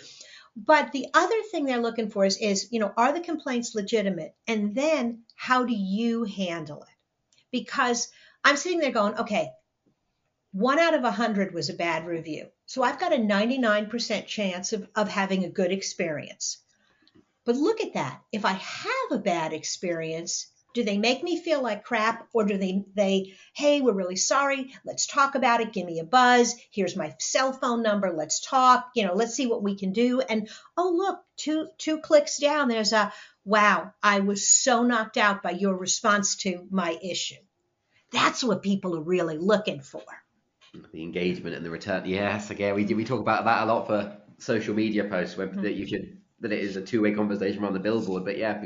But 0.56 0.92
the 0.92 1.06
other 1.12 1.42
thing 1.50 1.64
they're 1.64 1.78
looking 1.78 2.08
for 2.08 2.24
is, 2.24 2.38
is, 2.38 2.68
you 2.70 2.78
know, 2.78 2.92
are 2.96 3.12
the 3.12 3.20
complaints 3.20 3.74
legitimate? 3.74 4.36
And 4.46 4.76
then 4.76 5.24
how 5.34 5.64
do 5.64 5.74
you 5.74 6.22
handle 6.22 6.82
it? 6.82 6.94
Because 7.50 8.12
I'm 8.44 8.56
sitting 8.56 8.78
there 8.78 8.92
going, 8.92 9.16
okay, 9.18 9.50
one 10.52 10.78
out 10.78 10.94
of 10.94 11.04
a 11.04 11.10
hundred 11.10 11.52
was 11.52 11.68
a 11.68 11.74
bad 11.74 12.06
review. 12.06 12.48
So 12.64 12.82
I've 12.82 12.98
got 12.98 13.12
a 13.12 13.18
99% 13.18 14.26
chance 14.26 14.72
of, 14.72 14.88
of 14.94 15.08
having 15.08 15.44
a 15.44 15.50
good 15.50 15.70
experience. 15.70 16.58
But 17.44 17.56
look 17.56 17.82
at 17.82 17.94
that. 17.94 18.22
If 18.32 18.44
I 18.44 18.52
have 18.52 19.12
a 19.12 19.18
bad 19.18 19.52
experience, 19.52 20.46
do 20.74 20.84
they 20.84 20.96
make 20.96 21.22
me 21.22 21.42
feel 21.42 21.62
like 21.62 21.84
crap 21.84 22.28
or 22.32 22.44
do 22.44 22.56
they 22.56 22.84
they 22.94 23.34
hey 23.54 23.80
we're 23.80 23.92
really 23.92 24.16
sorry. 24.16 24.72
Let's 24.84 25.06
talk 25.06 25.34
about 25.34 25.60
it. 25.60 25.72
Give 25.72 25.86
me 25.86 25.98
a 25.98 26.04
buzz. 26.04 26.54
Here's 26.70 26.96
my 26.96 27.14
cell 27.18 27.52
phone 27.52 27.82
number. 27.82 28.10
Let's 28.10 28.40
talk. 28.40 28.90
You 28.94 29.06
know 29.06 29.14
let's 29.14 29.34
see 29.34 29.46
what 29.46 29.62
we 29.62 29.76
can 29.76 29.92
do. 29.92 30.20
And 30.20 30.48
oh 30.76 30.94
look 30.96 31.20
two 31.36 31.68
two 31.78 32.00
clicks 32.00 32.38
down 32.38 32.68
there's 32.68 32.92
a 32.92 33.12
wow 33.44 33.92
i 34.02 34.20
was 34.20 34.46
so 34.46 34.82
knocked 34.82 35.16
out 35.16 35.42
by 35.42 35.52
your 35.52 35.74
response 35.74 36.36
to 36.36 36.66
my 36.70 36.98
issue. 37.02 37.42
That's 38.12 38.44
what 38.44 38.62
people 38.62 38.96
are 38.96 39.02
really 39.02 39.38
looking 39.38 39.80
for 39.80 40.04
the 40.92 41.02
engagement 41.02 41.56
and 41.56 41.64
the 41.64 41.70
return. 41.70 42.04
Yes, 42.06 42.50
again, 42.50 42.74
we 42.74 42.84
we 42.84 43.04
talk 43.04 43.20
about 43.20 43.44
that 43.44 43.62
a 43.62 43.66
lot 43.66 43.86
for 43.86 44.16
social 44.38 44.74
media 44.74 45.04
posts, 45.04 45.36
where 45.36 45.48
mm-hmm. 45.48 45.62
that 45.62 45.74
you 45.74 45.86
should 45.86 46.18
that 46.40 46.52
it 46.52 46.60
is 46.60 46.76
a 46.76 46.82
two 46.82 47.02
way 47.02 47.12
conversation 47.12 47.64
on 47.64 47.72
the 47.72 47.80
billboard. 47.80 48.24
But 48.24 48.38
yeah, 48.38 48.62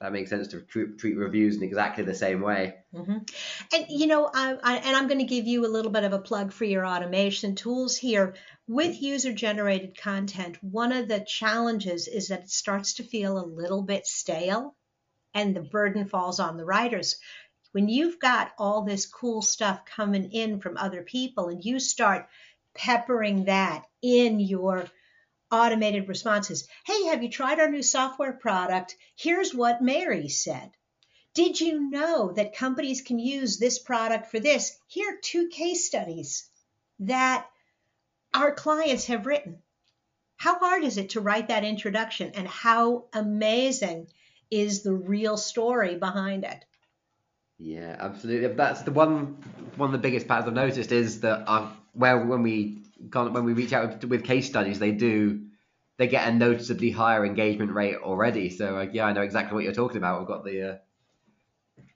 that 0.00 0.12
makes 0.12 0.30
sense 0.30 0.48
to 0.48 0.60
treat, 0.60 0.98
treat, 0.98 1.16
reviews 1.16 1.56
in 1.56 1.62
exactly 1.62 2.04
the 2.04 2.14
same 2.14 2.40
way. 2.40 2.74
Mm-hmm. 2.94 3.18
And 3.74 3.86
you 3.88 4.06
know, 4.06 4.28
I, 4.32 4.56
I, 4.62 4.76
and 4.78 4.96
I'm 4.96 5.06
going 5.06 5.20
to 5.20 5.24
give 5.24 5.46
you 5.46 5.64
a 5.64 5.70
little 5.70 5.92
bit 5.92 6.04
of 6.04 6.12
a 6.12 6.18
plug 6.18 6.52
for 6.52 6.64
your 6.64 6.86
automation 6.86 7.54
tools 7.54 7.96
here. 7.96 8.34
With 8.68 9.00
user 9.00 9.32
generated 9.32 9.98
content, 9.98 10.58
one 10.62 10.92
of 10.92 11.08
the 11.08 11.20
challenges 11.20 12.08
is 12.08 12.28
that 12.28 12.44
it 12.44 12.50
starts 12.50 12.94
to 12.94 13.04
feel 13.04 13.38
a 13.38 13.46
little 13.46 13.82
bit 13.82 14.06
stale, 14.06 14.76
and 15.34 15.54
the 15.54 15.62
burden 15.62 16.06
falls 16.06 16.40
on 16.40 16.56
the 16.56 16.64
writers 16.64 17.16
when 17.72 17.88
you've 17.88 18.20
got 18.20 18.52
all 18.58 18.82
this 18.82 19.06
cool 19.06 19.42
stuff 19.42 19.84
coming 19.84 20.30
in 20.32 20.60
from 20.60 20.76
other 20.76 21.02
people 21.02 21.48
and 21.48 21.64
you 21.64 21.80
start 21.80 22.28
peppering 22.74 23.46
that 23.46 23.84
in 24.00 24.40
your 24.40 24.86
automated 25.50 26.08
responses. 26.08 26.66
Hey, 26.86 27.04
have 27.04 27.22
you 27.22 27.30
tried 27.30 27.60
our 27.60 27.70
new 27.70 27.82
software 27.82 28.32
product? 28.32 28.96
Here's 29.16 29.54
what 29.54 29.82
Mary 29.82 30.28
said. 30.28 30.70
Did 31.34 31.60
you 31.60 31.90
know 31.90 32.32
that 32.32 32.56
companies 32.56 33.00
can 33.00 33.18
use 33.18 33.58
this 33.58 33.78
product 33.78 34.30
for 34.30 34.38
this? 34.38 34.78
Here 34.86 35.14
are 35.14 35.20
two 35.22 35.48
case 35.48 35.86
studies 35.86 36.48
that 37.00 37.46
our 38.34 38.54
clients 38.54 39.06
have 39.06 39.26
written. 39.26 39.62
How 40.36 40.58
hard 40.58 40.84
is 40.84 40.98
it 40.98 41.10
to 41.10 41.20
write 41.20 41.48
that 41.48 41.64
introduction 41.64 42.32
and 42.34 42.48
how 42.48 43.04
amazing 43.12 44.08
is 44.50 44.82
the 44.82 44.92
real 44.92 45.36
story 45.36 45.96
behind 45.96 46.44
it? 46.44 46.64
Yeah, 47.62 47.94
absolutely. 47.96 48.48
That's 48.54 48.82
the 48.82 48.90
one 48.90 49.36
one 49.76 49.88
of 49.88 49.92
the 49.92 49.98
biggest 49.98 50.26
patterns 50.26 50.48
I've 50.48 50.54
noticed 50.54 50.90
is 50.90 51.20
that 51.20 51.48
uh, 51.48 51.68
where 51.92 52.26
when 52.26 52.42
we 52.42 52.82
when 53.12 53.44
we 53.44 53.52
reach 53.52 53.72
out 53.72 53.88
with, 53.88 54.04
with, 54.04 54.24
case 54.24 54.48
studies, 54.48 54.80
they 54.80 54.90
do 54.90 55.42
they 55.96 56.08
get 56.08 56.26
a 56.26 56.32
noticeably 56.32 56.90
higher 56.90 57.24
engagement 57.24 57.72
rate 57.72 57.98
already. 57.98 58.50
So 58.50 58.78
uh, 58.78 58.86
yeah, 58.92 59.04
I 59.04 59.12
know 59.12 59.22
exactly 59.22 59.54
what 59.54 59.62
you're 59.62 59.72
talking 59.72 59.98
about. 59.98 60.18
We've 60.18 60.26
got 60.26 60.44
the 60.44 60.72
uh, 60.72 60.76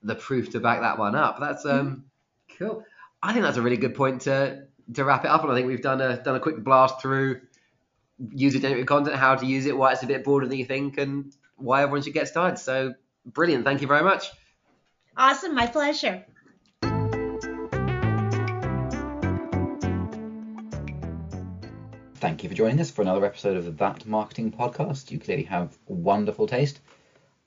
the 0.04 0.14
proof 0.14 0.50
to 0.50 0.60
back 0.60 0.82
that 0.82 1.00
one 1.00 1.16
up. 1.16 1.40
That's 1.40 1.66
um 1.66 2.06
mm-hmm. 2.50 2.64
cool. 2.64 2.84
I 3.20 3.32
think 3.32 3.44
that's 3.44 3.56
a 3.56 3.62
really 3.62 3.76
good 3.76 3.96
point 3.96 4.20
to 4.22 4.66
to 4.94 5.04
wrap 5.04 5.24
it 5.24 5.32
up. 5.32 5.42
And 5.42 5.50
I 5.50 5.56
think 5.56 5.66
we've 5.66 5.82
done 5.82 6.00
a 6.00 6.22
done 6.22 6.36
a 6.36 6.40
quick 6.40 6.62
blast 6.62 7.02
through 7.02 7.40
user 8.30 8.60
generated 8.60 8.86
content, 8.86 9.16
how 9.16 9.34
to 9.34 9.44
use 9.44 9.66
it, 9.66 9.76
why 9.76 9.92
it's 9.92 10.04
a 10.04 10.06
bit 10.06 10.22
broader 10.22 10.46
than 10.46 10.58
you 10.58 10.64
think, 10.64 10.96
and 10.96 11.34
why 11.56 11.82
everyone 11.82 12.02
should 12.02 12.14
get 12.14 12.28
started. 12.28 12.58
So 12.58 12.94
brilliant. 13.24 13.64
Thank 13.64 13.80
you 13.80 13.88
very 13.88 14.04
much. 14.04 14.30
Awesome. 15.18 15.54
My 15.54 15.66
pleasure. 15.66 16.24
Thank 22.16 22.42
you 22.42 22.48
for 22.50 22.54
joining 22.54 22.80
us 22.80 22.90
for 22.90 23.00
another 23.02 23.24
episode 23.24 23.56
of 23.56 23.78
That 23.78 24.04
Marketing 24.04 24.50
Podcast. 24.50 25.10
You 25.10 25.18
clearly 25.18 25.44
have 25.44 25.78
wonderful 25.86 26.46
taste. 26.46 26.80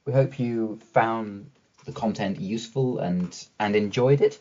We 0.06 0.14
hope 0.14 0.40
you 0.40 0.80
found 0.94 1.52
the 1.86 1.92
content 1.92 2.40
useful 2.40 3.00
and 3.00 3.36
and 3.60 3.76
enjoyed 3.76 4.22
it. 4.22 4.40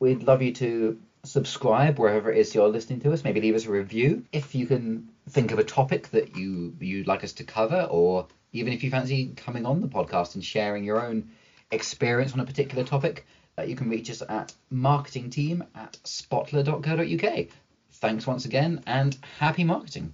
We'd 0.00 0.24
love 0.24 0.42
you 0.42 0.52
to 0.54 0.98
subscribe 1.22 1.98
wherever 1.98 2.32
it 2.32 2.38
is 2.38 2.54
you're 2.54 2.68
listening 2.68 3.00
to 3.00 3.12
us. 3.12 3.22
Maybe 3.22 3.40
leave 3.40 3.54
us 3.54 3.66
a 3.66 3.70
review. 3.70 4.24
If 4.32 4.54
you 4.54 4.66
can 4.66 5.10
think 5.28 5.52
of 5.52 5.58
a 5.60 5.64
topic 5.64 6.08
that 6.10 6.36
you 6.36 6.74
you'd 6.80 7.06
like 7.06 7.22
us 7.22 7.34
to 7.34 7.44
cover, 7.44 7.86
or 7.88 8.26
even 8.52 8.72
if 8.72 8.82
you 8.82 8.90
fancy 8.90 9.32
coming 9.36 9.64
on 9.64 9.80
the 9.80 9.86
podcast 9.86 10.34
and 10.34 10.44
sharing 10.44 10.82
your 10.82 11.04
own 11.04 11.30
experience 11.74 12.32
on 12.32 12.40
a 12.40 12.44
particular 12.44 12.84
topic, 12.84 13.26
uh, 13.58 13.62
you 13.62 13.76
can 13.76 13.88
reach 13.88 14.10
us 14.10 14.22
at 14.28 14.52
marketingteam 14.72 15.66
at 15.74 15.96
spotler.co.uk. 16.04 17.46
Thanks 17.92 18.26
once 18.26 18.44
again 18.44 18.82
and 18.86 19.16
happy 19.38 19.64
marketing. 19.64 20.12